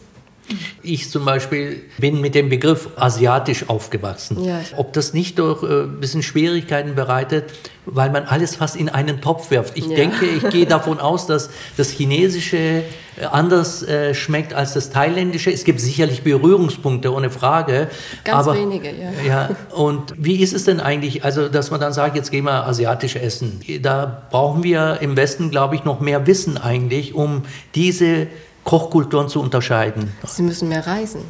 Ich 0.81 1.09
zum 1.09 1.25
Beispiel 1.25 1.81
bin 1.97 2.19
mit 2.21 2.35
dem 2.35 2.49
Begriff 2.49 2.89
asiatisch 2.95 3.69
aufgewachsen. 3.69 4.43
Ja, 4.43 4.59
Ob 4.75 4.93
das 4.93 5.13
nicht 5.13 5.39
doch 5.39 5.63
äh, 5.63 5.83
ein 5.83 5.99
bisschen 5.99 6.21
Schwierigkeiten 6.21 6.95
bereitet, 6.95 7.53
weil 7.85 8.11
man 8.11 8.25
alles 8.25 8.55
fast 8.55 8.75
in 8.75 8.89
einen 8.89 9.21
Topf 9.21 9.51
wirft. 9.51 9.77
Ich 9.77 9.87
ja. 9.87 9.95
denke, 9.95 10.25
ich 10.25 10.49
gehe 10.49 10.65
davon 10.67 10.99
aus, 10.99 11.27
dass 11.27 11.49
das 11.77 11.89
Chinesische 11.89 12.83
äh, 13.15 13.25
anders 13.31 13.83
äh, 13.83 14.13
schmeckt 14.13 14.53
als 14.53 14.73
das 14.73 14.89
Thailändische. 14.89 15.51
Es 15.51 15.63
gibt 15.63 15.79
sicherlich 15.79 16.23
Berührungspunkte, 16.23 17.13
ohne 17.13 17.29
Frage. 17.29 17.89
Ganz 18.23 18.47
aber, 18.47 18.57
wenige, 18.57 18.89
ja. 18.89 19.11
ja. 19.25 19.49
Und 19.71 20.13
wie 20.17 20.41
ist 20.41 20.53
es 20.53 20.65
denn 20.65 20.79
eigentlich, 20.79 21.23
also 21.23 21.47
dass 21.47 21.71
man 21.71 21.79
dann 21.79 21.93
sagt, 21.93 22.15
jetzt 22.15 22.31
gehen 22.31 22.45
wir 22.45 22.65
asiatisch 22.67 23.15
essen? 23.15 23.61
Da 23.81 24.27
brauchen 24.29 24.63
wir 24.63 24.99
im 25.01 25.15
Westen, 25.15 25.49
glaube 25.49 25.75
ich, 25.75 25.85
noch 25.85 25.99
mehr 25.99 26.27
Wissen 26.27 26.57
eigentlich, 26.57 27.13
um 27.13 27.43
diese 27.75 28.27
Kochkulturen 28.63 29.29
zu 29.29 29.41
unterscheiden? 29.41 30.11
Sie 30.25 30.43
müssen 30.43 30.69
mehr 30.69 30.85
reisen. 30.85 31.21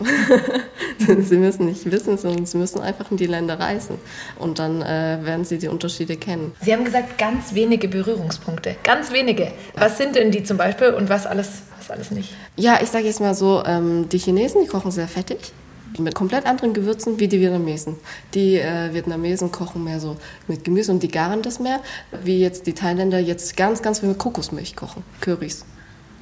sie 0.98 1.36
müssen 1.36 1.66
nicht 1.66 1.90
wissen, 1.90 2.16
sondern 2.16 2.46
sie 2.46 2.56
müssen 2.56 2.80
einfach 2.80 3.10
in 3.10 3.16
die 3.16 3.26
Länder 3.26 3.58
reisen. 3.58 3.96
Und 4.38 4.58
dann 4.58 4.82
äh, 4.82 5.18
werden 5.22 5.44
sie 5.44 5.58
die 5.58 5.68
Unterschiede 5.68 6.16
kennen. 6.16 6.52
Sie 6.60 6.72
haben 6.72 6.84
gesagt, 6.84 7.18
ganz 7.18 7.54
wenige 7.54 7.88
Berührungspunkte. 7.88 8.76
Ganz 8.82 9.12
wenige. 9.12 9.52
Was 9.74 9.98
sind 9.98 10.16
denn 10.16 10.30
die 10.30 10.42
zum 10.42 10.56
Beispiel 10.56 10.88
und 10.88 11.08
was 11.08 11.26
alles, 11.26 11.62
was 11.78 11.90
alles 11.90 12.10
nicht? 12.10 12.32
Ja, 12.56 12.78
ich 12.82 12.88
sage 12.88 13.04
jetzt 13.04 13.20
mal 13.20 13.34
so, 13.34 13.62
ähm, 13.66 14.08
die 14.08 14.18
Chinesen, 14.18 14.62
die 14.62 14.68
kochen 14.68 14.90
sehr 14.90 15.08
fettig 15.08 15.52
mit 15.98 16.14
komplett 16.14 16.46
anderen 16.46 16.72
Gewürzen 16.72 17.18
wie 17.18 17.28
die 17.28 17.40
Vietnamesen. 17.40 17.96
Die 18.34 18.56
äh, 18.56 18.94
Vietnamesen 18.94 19.50
kochen 19.50 19.84
mehr 19.84 20.00
so 20.00 20.16
mit 20.46 20.64
Gemüse 20.64 20.92
und 20.92 21.02
die 21.02 21.10
garen 21.10 21.42
das 21.42 21.58
mehr, 21.58 21.80
wie 22.22 22.40
jetzt 22.40 22.66
die 22.66 22.74
Thailänder 22.74 23.18
jetzt 23.18 23.56
ganz, 23.56 23.82
ganz 23.82 24.00
viel 24.00 24.08
mit 24.08 24.18
Kokosmilch 24.18 24.76
kochen, 24.76 25.02
Currys. 25.20 25.64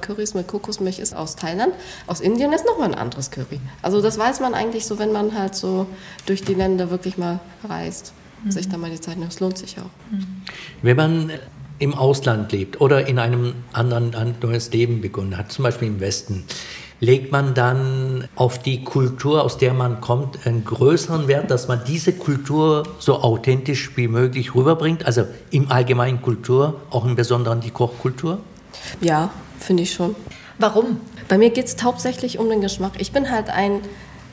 Currys 0.01 0.35
mit 0.35 0.47
Kokosmilch 0.47 0.99
ist 0.99 1.15
aus 1.15 1.37
Thailand. 1.37 1.75
Aus 2.07 2.21
Indien 2.21 2.53
ist 2.53 2.65
nochmal 2.67 2.89
ein 2.89 2.95
anderes 2.95 3.31
Curry. 3.31 3.61
Also 3.83 4.01
das 4.01 4.19
weiß 4.19 4.41
man 4.41 4.55
eigentlich 4.55 4.87
so, 4.87 4.99
wenn 4.99 5.13
man 5.13 5.37
halt 5.37 5.55
so 5.55 5.87
durch 6.27 6.43
die 6.43 6.55
Länder 6.55 6.91
wirklich 6.91 7.19
mal 7.19 7.41
reist. 7.69 8.13
Mhm. 8.45 8.51
Sich 8.51 8.69
da 8.69 8.77
mal 8.77 8.91
die 8.91 9.01
Zeit 9.01 9.19
nimmt. 9.19 9.33
Es 9.33 9.41
lohnt 9.41 9.59
sich 9.59 9.79
auch. 9.79 10.13
Mhm. 10.13 10.43
Wenn 10.83 10.97
man 10.97 11.33
im 11.79 11.95
Ausland 11.95 12.53
lebt 12.53 12.81
oder 12.81 13.07
in 13.07 13.19
einem 13.19 13.55
anderen 13.73 14.15
ein 14.15 14.35
neues 14.43 14.73
Leben 14.73 15.01
begonnen 15.01 15.37
hat, 15.37 15.53
zum 15.53 15.63
Beispiel 15.63 15.89
im 15.89 16.01
Westen, 16.01 16.45
legt 17.01 17.31
man 17.31 17.55
dann 17.55 18.27
auf 18.35 18.59
die 18.59 18.83
Kultur, 18.83 19.45
aus 19.45 19.59
der 19.59 19.73
man 19.73 20.01
kommt, 20.01 20.47
einen 20.47 20.65
größeren 20.65 21.29
Wert, 21.29 21.51
dass 21.51 21.69
man 21.69 21.83
diese 21.87 22.13
Kultur 22.13 22.83
so 22.99 23.21
authentisch 23.21 23.97
wie 23.97 24.09
möglich 24.09 24.55
rüberbringt? 24.55 25.07
Also 25.07 25.25
im 25.51 25.71
Allgemeinen 25.71 26.21
Kultur, 26.23 26.81
auch 26.91 27.05
im 27.05 27.15
Besonderen 27.15 27.61
die 27.61 27.71
Kochkultur? 27.71 28.41
Ja, 29.01 29.31
finde 29.59 29.83
ich 29.83 29.93
schon. 29.93 30.15
Warum? 30.59 31.01
Bei 31.29 31.39
mir 31.39 31.51
geht 31.51 31.67
es 31.67 31.77
hauptsächlich 31.83 32.39
um 32.39 32.49
den 32.49 32.61
Geschmack. 32.61 32.93
Ich 32.99 33.13
bin 33.13 33.31
halt 33.31 33.51
ein, 33.51 33.81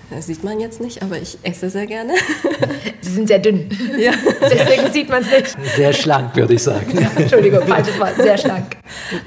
das 0.09 0.27
sieht 0.27 0.43
man 0.43 0.59
jetzt 0.59 0.81
nicht, 0.81 1.03
aber 1.03 1.17
ich 1.17 1.37
esse 1.43 1.69
sehr 1.69 1.85
gerne. 1.87 2.13
Sie 3.01 3.11
sind 3.11 3.27
sehr 3.27 3.39
dünn. 3.39 3.69
Ja. 3.97 4.11
Deswegen 4.41 4.91
sieht 4.91 5.09
man 5.09 5.21
es 5.21 5.31
nicht. 5.31 5.75
Sehr 5.75 5.93
schlank, 5.93 6.35
würde 6.35 6.53
ich 6.55 6.63
sagen. 6.63 6.97
Ja, 6.99 7.11
Entschuldigung, 7.15 7.65
falsches 7.67 7.99
Wort, 7.99 8.15
sehr 8.17 8.37
schlank. 8.37 8.77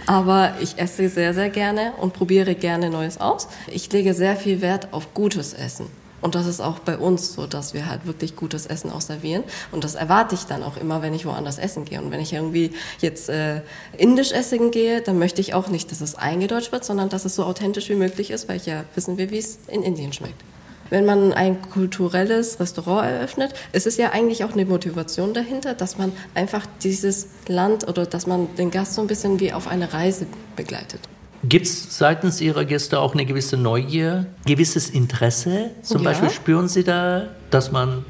Aber 0.06 0.52
ich 0.60 0.78
esse 0.78 1.08
sehr, 1.08 1.32
sehr 1.34 1.50
gerne 1.50 1.92
und 2.00 2.12
probiere 2.12 2.54
gerne 2.54 2.90
Neues 2.90 3.18
aus. 3.18 3.48
Ich 3.68 3.90
lege 3.92 4.14
sehr 4.14 4.36
viel 4.36 4.60
Wert 4.60 4.88
auf 4.92 5.14
gutes 5.14 5.52
Essen. 5.52 5.86
Und 6.20 6.34
das 6.34 6.46
ist 6.46 6.60
auch 6.60 6.80
bei 6.80 6.98
uns 6.98 7.34
so, 7.34 7.46
dass 7.46 7.74
wir 7.74 7.86
halt 7.86 8.06
wirklich 8.06 8.36
gutes 8.36 8.66
Essen 8.66 8.90
auch 8.90 9.00
servieren. 9.00 9.44
Und 9.70 9.84
das 9.84 9.94
erwarte 9.94 10.34
ich 10.34 10.44
dann 10.44 10.62
auch 10.62 10.76
immer, 10.76 11.02
wenn 11.02 11.14
ich 11.14 11.26
woanders 11.26 11.58
essen 11.58 11.84
gehe. 11.84 12.00
Und 12.00 12.10
wenn 12.10 12.20
ich 12.20 12.32
irgendwie 12.32 12.72
jetzt 13.00 13.28
äh, 13.28 13.62
indisch 13.96 14.32
essen 14.32 14.70
gehe, 14.70 15.00
dann 15.00 15.18
möchte 15.18 15.40
ich 15.40 15.54
auch 15.54 15.68
nicht, 15.68 15.90
dass 15.90 16.00
es 16.00 16.14
eingedeutscht 16.16 16.72
wird, 16.72 16.84
sondern 16.84 17.08
dass 17.08 17.24
es 17.24 17.34
so 17.34 17.44
authentisch 17.44 17.88
wie 17.88 17.94
möglich 17.94 18.30
ist, 18.30 18.48
weil 18.48 18.60
ja 18.64 18.84
wissen 18.94 19.18
wir, 19.18 19.30
wie 19.30 19.38
es 19.38 19.58
in 19.68 19.82
Indien 19.82 20.12
schmeckt. 20.12 20.42
Wenn 20.90 21.04
man 21.04 21.34
ein 21.34 21.60
kulturelles 21.60 22.60
Restaurant 22.60 23.06
eröffnet, 23.06 23.52
ist 23.72 23.86
es 23.86 23.98
ja 23.98 24.10
eigentlich 24.10 24.44
auch 24.44 24.52
eine 24.52 24.64
Motivation 24.64 25.34
dahinter, 25.34 25.74
dass 25.74 25.98
man 25.98 26.12
einfach 26.34 26.64
dieses 26.82 27.28
Land 27.46 27.86
oder 27.86 28.06
dass 28.06 28.26
man 28.26 28.54
den 28.56 28.70
Gast 28.70 28.94
so 28.94 29.02
ein 29.02 29.06
bisschen 29.06 29.38
wie 29.38 29.52
auf 29.52 29.68
eine 29.68 29.92
Reise 29.92 30.26
begleitet. 30.56 31.00
Gibt 31.44 31.66
es 31.66 31.96
seitens 31.96 32.40
Ihrer 32.40 32.64
Gäste 32.64 32.98
auch 32.98 33.14
eine 33.14 33.24
gewisse 33.24 33.56
Neugier, 33.56 34.26
gewisses 34.44 34.90
Interesse? 34.90 35.70
Zum 35.82 36.02
Ja. 36.02 36.10
Beispiel 36.10 36.30
spüren 36.30 36.68
Sie 36.68 36.82
da, 36.84 37.28
dass 37.50 37.70
man 37.70 38.04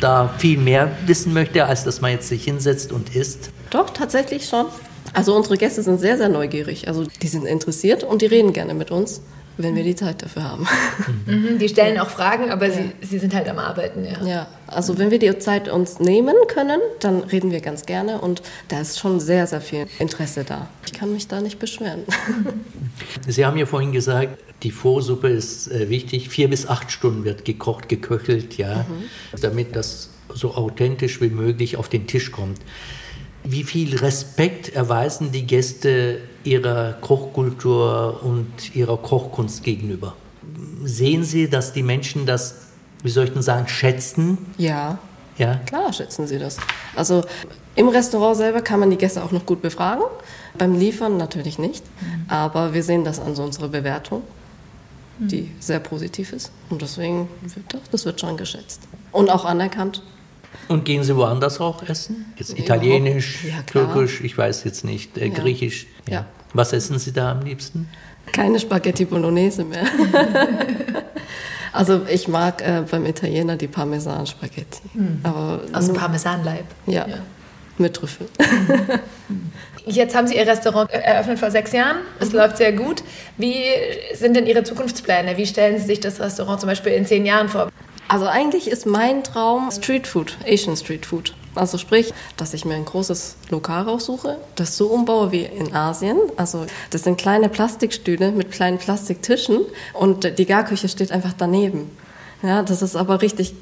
da 0.00 0.32
viel 0.38 0.58
mehr 0.58 0.90
wissen 1.06 1.32
möchte, 1.34 1.64
als 1.66 1.84
dass 1.84 2.00
man 2.00 2.10
jetzt 2.12 2.28
sich 2.28 2.44
hinsetzt 2.44 2.90
und 2.92 3.14
isst? 3.14 3.50
Doch, 3.70 3.90
tatsächlich 3.90 4.46
schon. 4.46 4.66
Also 5.12 5.36
unsere 5.36 5.56
Gäste 5.56 5.82
sind 5.82 6.00
sehr, 6.00 6.16
sehr 6.16 6.28
neugierig. 6.28 6.88
Also 6.88 7.04
die 7.22 7.28
sind 7.28 7.46
interessiert 7.46 8.02
und 8.02 8.22
die 8.22 8.26
reden 8.26 8.52
gerne 8.52 8.74
mit 8.74 8.90
uns, 8.90 9.20
wenn 9.56 9.76
wir 9.76 9.84
die 9.84 9.94
Zeit 9.94 10.22
dafür 10.22 10.44
haben. 10.44 10.66
Mhm, 11.26 11.58
die 11.58 11.68
stellen 11.68 11.98
auch 11.98 12.08
Fragen, 12.08 12.50
aber 12.50 12.70
sie, 12.70 12.92
sie 13.00 13.18
sind 13.18 13.34
halt 13.34 13.48
am 13.48 13.58
Arbeiten, 13.58 14.04
ja. 14.04 14.26
Ja, 14.26 14.46
also 14.66 14.98
wenn 14.98 15.10
wir 15.10 15.18
die 15.18 15.38
Zeit 15.38 15.68
uns 15.68 16.00
nehmen 16.00 16.34
können, 16.48 16.80
dann 17.00 17.20
reden 17.20 17.50
wir 17.50 17.60
ganz 17.60 17.86
gerne 17.86 18.20
und 18.20 18.42
da 18.68 18.80
ist 18.80 18.98
schon 18.98 19.20
sehr, 19.20 19.46
sehr 19.46 19.60
viel 19.60 19.86
Interesse 19.98 20.44
da. 20.44 20.68
Ich 20.86 20.92
kann 20.92 21.12
mich 21.12 21.28
da 21.28 21.40
nicht 21.40 21.58
beschweren. 21.58 22.02
Sie 23.28 23.44
haben 23.44 23.56
ja 23.56 23.66
vorhin 23.66 23.92
gesagt, 23.92 24.38
die 24.62 24.70
Vorsuppe 24.70 25.28
ist 25.28 25.70
äh, 25.70 25.88
wichtig. 25.88 26.30
Vier 26.30 26.48
bis 26.48 26.66
acht 26.66 26.90
Stunden 26.90 27.24
wird 27.24 27.44
gekocht, 27.44 27.88
geköchelt, 27.88 28.56
ja, 28.56 28.86
damit 29.40 29.76
das 29.76 30.10
so 30.32 30.54
authentisch 30.54 31.20
wie 31.20 31.28
möglich 31.28 31.76
auf 31.76 31.88
den 31.88 32.06
Tisch 32.06 32.32
kommt. 32.32 32.58
Wie 33.44 33.62
viel 33.62 33.96
Respekt 33.96 34.70
erweisen 34.70 35.30
die 35.32 35.46
Gäste 35.46 36.20
ihrer 36.44 36.94
Kochkultur 36.94 38.20
und 38.22 38.74
ihrer 38.74 38.96
Kochkunst 38.96 39.62
gegenüber? 39.62 40.16
Sehen 40.84 41.24
Sie, 41.24 41.48
dass 41.48 41.72
die 41.72 41.82
Menschen 41.82 42.24
das, 42.26 42.54
wie 43.02 43.10
soll 43.10 43.24
ich 43.26 43.32
denn 43.32 43.42
sagen, 43.42 43.68
schätzen? 43.68 44.38
Ja, 44.56 44.98
Ja, 45.36 45.56
Klar 45.66 45.92
schätzen 45.92 46.26
sie 46.26 46.38
das. 46.38 46.58
Also 46.94 47.22
im 47.76 47.88
Restaurant 47.88 48.36
selber 48.36 48.62
kann 48.62 48.80
man 48.80 48.90
die 48.90 48.96
Gäste 48.96 49.22
auch 49.22 49.32
noch 49.32 49.44
gut 49.44 49.60
befragen. 49.62 50.04
Beim 50.56 50.78
Liefern 50.78 51.16
natürlich 51.16 51.58
nicht. 51.58 51.84
Aber 52.28 52.72
wir 52.72 52.82
sehen 52.82 53.04
das 53.04 53.18
an 53.20 53.34
so 53.34 53.42
unserer 53.42 53.68
Bewertung, 53.68 54.22
die 55.18 55.50
sehr 55.60 55.80
positiv 55.80 56.32
ist. 56.32 56.52
Und 56.70 56.82
deswegen 56.82 57.28
wird 57.42 57.66
das, 57.68 57.80
das 57.90 58.04
wird 58.04 58.20
schon 58.20 58.36
geschätzt. 58.36 58.82
Und 59.12 59.28
auch 59.28 59.44
anerkannt. 59.44 60.02
Und 60.68 60.84
gehen 60.84 61.02
Sie 61.04 61.14
woanders 61.16 61.60
auch 61.60 61.82
essen? 61.88 62.32
Jetzt 62.36 62.56
Ja, 62.56 62.64
Italienisch, 62.64 63.44
ja. 63.44 63.62
Türkisch, 63.66 64.20
ich 64.22 64.36
weiß 64.36 64.64
jetzt 64.64 64.84
nicht, 64.84 65.16
äh, 65.18 65.28
Ja. 65.28 65.34
Griechisch. 65.34 65.86
Ja. 66.08 66.26
Was 66.52 66.72
essen 66.72 66.98
Sie 66.98 67.12
da 67.12 67.32
am 67.32 67.42
liebsten? 67.42 67.88
Keine 68.32 68.58
Spaghetti 68.58 69.04
Bolognese 69.04 69.64
mehr. 69.64 69.84
also 71.72 72.02
ich 72.08 72.28
mag 72.28 72.62
äh, 72.62 72.82
beim 72.90 73.04
Italiener 73.06 73.56
die 73.56 73.68
Parmesan-Spaghetti. 73.68 74.80
Aber 75.22 75.60
Aus 75.72 75.86
dem 75.86 75.94
Parmesanleib. 75.94 76.64
ja, 76.86 77.06
mit 77.76 77.94
Trüffel. 77.94 78.28
Jetzt 79.86 80.14
haben 80.14 80.26
Sie 80.26 80.36
Ihr 80.36 80.46
Restaurant 80.46 80.90
eröffnet 80.90 81.38
vor 81.38 81.50
sechs 81.50 81.72
Jahren. 81.72 81.96
Es 82.20 82.32
läuft 82.32 82.56
sehr 82.56 82.72
gut. 82.72 83.02
Wie 83.36 83.64
sind 84.14 84.34
denn 84.34 84.46
Ihre 84.46 84.62
Zukunftspläne? 84.62 85.36
Wie 85.36 85.46
stellen 85.46 85.78
Sie 85.78 85.84
sich 85.84 86.00
das 86.00 86.20
Restaurant 86.20 86.60
zum 86.60 86.68
Beispiel 86.70 86.92
in 86.92 87.04
zehn 87.04 87.26
Jahren 87.26 87.48
vor? 87.48 87.68
Also 88.08 88.26
eigentlich 88.26 88.68
ist 88.68 88.86
mein 88.86 89.24
Traum 89.24 89.70
Street 89.70 90.06
Food, 90.06 90.36
Asian 90.46 90.76
Street 90.76 91.06
Food. 91.06 91.34
Also 91.54 91.78
sprich, 91.78 92.12
dass 92.36 92.52
ich 92.52 92.64
mir 92.64 92.74
ein 92.74 92.84
großes 92.84 93.36
Lokal 93.50 93.82
raussuche, 93.82 94.38
das 94.56 94.76
so 94.76 94.88
umbaue 94.88 95.30
wie 95.32 95.44
in 95.44 95.72
Asien. 95.74 96.18
Also 96.36 96.66
das 96.90 97.04
sind 97.04 97.16
kleine 97.16 97.48
Plastikstühle 97.48 98.32
mit 98.32 98.50
kleinen 98.50 98.78
Plastiktischen 98.78 99.60
und 99.92 100.38
die 100.38 100.46
Garküche 100.46 100.88
steht 100.88 101.12
einfach 101.12 101.32
daneben. 101.36 101.90
Ja, 102.42 102.62
das 102.62 102.82
ist 102.82 102.96
aber 102.96 103.22
richtig 103.22 103.54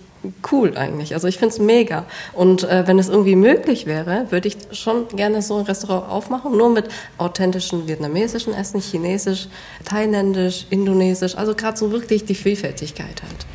cool 0.51 0.77
eigentlich. 0.77 1.15
Also 1.15 1.29
ich 1.29 1.39
finde 1.39 1.55
es 1.55 1.61
mega. 1.61 2.05
Und 2.33 2.65
äh, 2.65 2.87
wenn 2.87 2.99
es 2.99 3.09
irgendwie 3.09 3.37
möglich 3.37 3.87
wäre, 3.87 4.27
würde 4.31 4.49
ich 4.49 4.57
schon 4.73 5.09
gerne 5.09 5.43
so 5.43 5.57
ein 5.57 5.65
Restaurant 5.65 6.11
aufmachen, 6.11 6.57
nur 6.57 6.71
mit 6.71 6.89
authentischen 7.19 7.87
vietnamesischen 7.89 8.55
Essen, 8.55 8.81
chinesisch, 8.81 9.49
thailändisch, 9.85 10.67
indonesisch. 10.71 11.37
Also 11.37 11.55
gerade 11.55 11.77
so 11.77 11.93
wirklich 11.93 12.25
die 12.25 12.35
Vielfältigkeit 12.35 13.23
halt. 13.23 13.47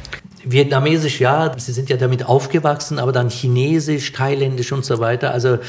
Vietnamesisch, 0.51 1.19
ja, 1.19 1.53
Sie 1.57 1.71
sind 1.71 1.89
ja 1.89 1.97
damit 1.97 2.25
aufgewachsen, 2.25 2.99
aber 2.99 3.11
dann 3.11 3.29
Chinesisch, 3.29 4.11
Thailändisch 4.13 4.71
und 4.71 4.85
so 4.85 4.99
weiter. 4.99 5.31
Also 5.31 5.59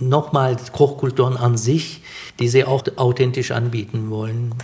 nochmal 0.00 0.56
Kochkulturen 0.72 1.36
an 1.36 1.56
sich, 1.56 2.02
die 2.40 2.48
Sie 2.48 2.64
auch 2.64 2.82
authentisch 2.96 3.50
anbieten 3.50 4.10
wollen. 4.10 4.54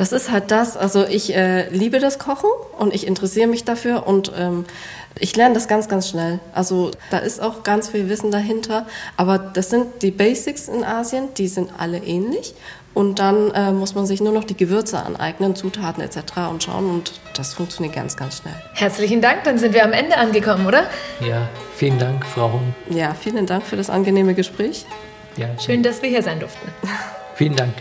Das 0.00 0.12
ist 0.12 0.30
halt 0.30 0.50
das, 0.50 0.78
also 0.78 1.04
ich 1.04 1.36
äh, 1.36 1.68
liebe 1.68 1.98
das 1.98 2.18
Kochen 2.18 2.48
und 2.78 2.94
ich 2.94 3.06
interessiere 3.06 3.46
mich 3.46 3.64
dafür 3.64 4.06
und 4.06 4.32
ähm, 4.34 4.64
ich 5.18 5.36
lerne 5.36 5.52
das 5.52 5.68
ganz, 5.68 5.90
ganz 5.90 6.08
schnell. 6.08 6.40
Also 6.54 6.90
da 7.10 7.18
ist 7.18 7.42
auch 7.42 7.64
ganz 7.64 7.90
viel 7.90 8.08
Wissen 8.08 8.30
dahinter, 8.30 8.86
aber 9.18 9.36
das 9.36 9.68
sind 9.68 10.00
die 10.00 10.10
Basics 10.10 10.68
in 10.68 10.84
Asien, 10.84 11.28
die 11.36 11.48
sind 11.48 11.72
alle 11.76 11.98
ähnlich 11.98 12.54
und 12.94 13.18
dann 13.18 13.50
äh, 13.50 13.72
muss 13.72 13.94
man 13.94 14.06
sich 14.06 14.22
nur 14.22 14.32
noch 14.32 14.44
die 14.44 14.56
Gewürze 14.56 15.02
aneignen, 15.02 15.54
Zutaten 15.54 16.02
etc. 16.02 16.16
und 16.50 16.62
schauen 16.62 16.88
und 16.88 17.20
das 17.34 17.52
funktioniert 17.52 17.94
ganz, 17.94 18.16
ganz 18.16 18.38
schnell. 18.38 18.56
Herzlichen 18.72 19.20
Dank, 19.20 19.44
dann 19.44 19.58
sind 19.58 19.74
wir 19.74 19.84
am 19.84 19.92
Ende 19.92 20.16
angekommen, 20.16 20.66
oder? 20.66 20.84
Ja, 21.20 21.46
vielen 21.76 21.98
Dank, 21.98 22.24
Frau 22.24 22.50
Hung. 22.50 22.74
Ja, 22.88 23.12
vielen 23.12 23.44
Dank 23.44 23.66
für 23.66 23.76
das 23.76 23.90
angenehme 23.90 24.32
Gespräch. 24.32 24.86
Ja, 25.36 25.48
Schön, 25.58 25.82
dass 25.82 26.00
wir 26.00 26.08
hier 26.08 26.22
sein 26.22 26.40
durften. 26.40 26.66
Vielen 27.34 27.54
Dank. 27.54 27.74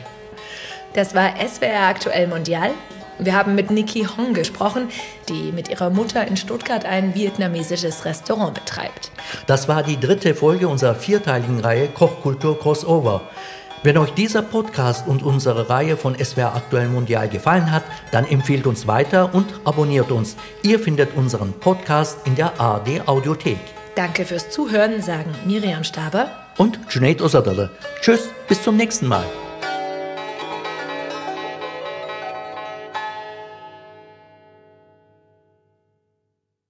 Das 0.94 1.14
war 1.14 1.34
SWR 1.38 1.88
Aktuell 1.88 2.28
Mondial. 2.28 2.72
Wir 3.20 3.36
haben 3.36 3.54
mit 3.54 3.70
Nikki 3.70 4.08
Hong 4.18 4.34
gesprochen, 4.34 4.88
die 5.28 5.52
mit 5.52 5.70
ihrer 5.70 5.90
Mutter 5.90 6.26
in 6.26 6.38
Stuttgart 6.38 6.86
ein 6.86 7.14
vietnamesisches 7.16 8.06
Restaurant 8.06 8.54
betreibt. 8.54 9.12
Das 9.46 9.68
war 9.68 9.84
die 9.84 10.00
dritte 10.00 10.34
Folge 10.34 10.70
unserer 10.70 10.96
vierteiligen 10.96 11.60
Reihe 11.60 11.88
Kochkultur 11.90 12.58
Crossover. 12.58 13.22
Wenn 13.84 13.98
euch 13.98 14.12
dieser 14.12 14.42
Podcast 14.42 15.08
und 15.08 15.24
unsere 15.24 15.70
Reihe 15.70 15.96
von 15.96 16.18
SWR 16.18 16.56
Aktuell 16.56 16.88
Mondial 16.88 17.30
gefallen 17.30 17.72
hat, 17.72 17.84
dann 18.12 18.26
empfehlt 18.26 18.68
uns 18.68 18.88
weiter 18.88 19.34
und 19.34 19.48
abonniert 19.64 20.12
uns. 20.12 20.36
Ihr 20.64 20.80
findet 20.80 21.16
unseren 21.16 21.54
Podcast 21.54 22.20
in 22.26 22.36
der 22.36 22.60
ARD 22.60 23.08
Audiothek. 23.08 23.60
Danke 23.96 24.26
fürs 24.26 24.50
Zuhören, 24.50 25.02
sagen 25.02 25.34
Miriam 25.46 25.84
Staber 25.84 26.30
Und 26.58 26.80
Junaid 26.90 27.22
Ozadale. 27.22 27.70
Tschüss, 28.02 28.30
bis 28.48 28.64
zum 28.64 28.78
nächsten 28.78 29.08
Mal. 29.08 29.26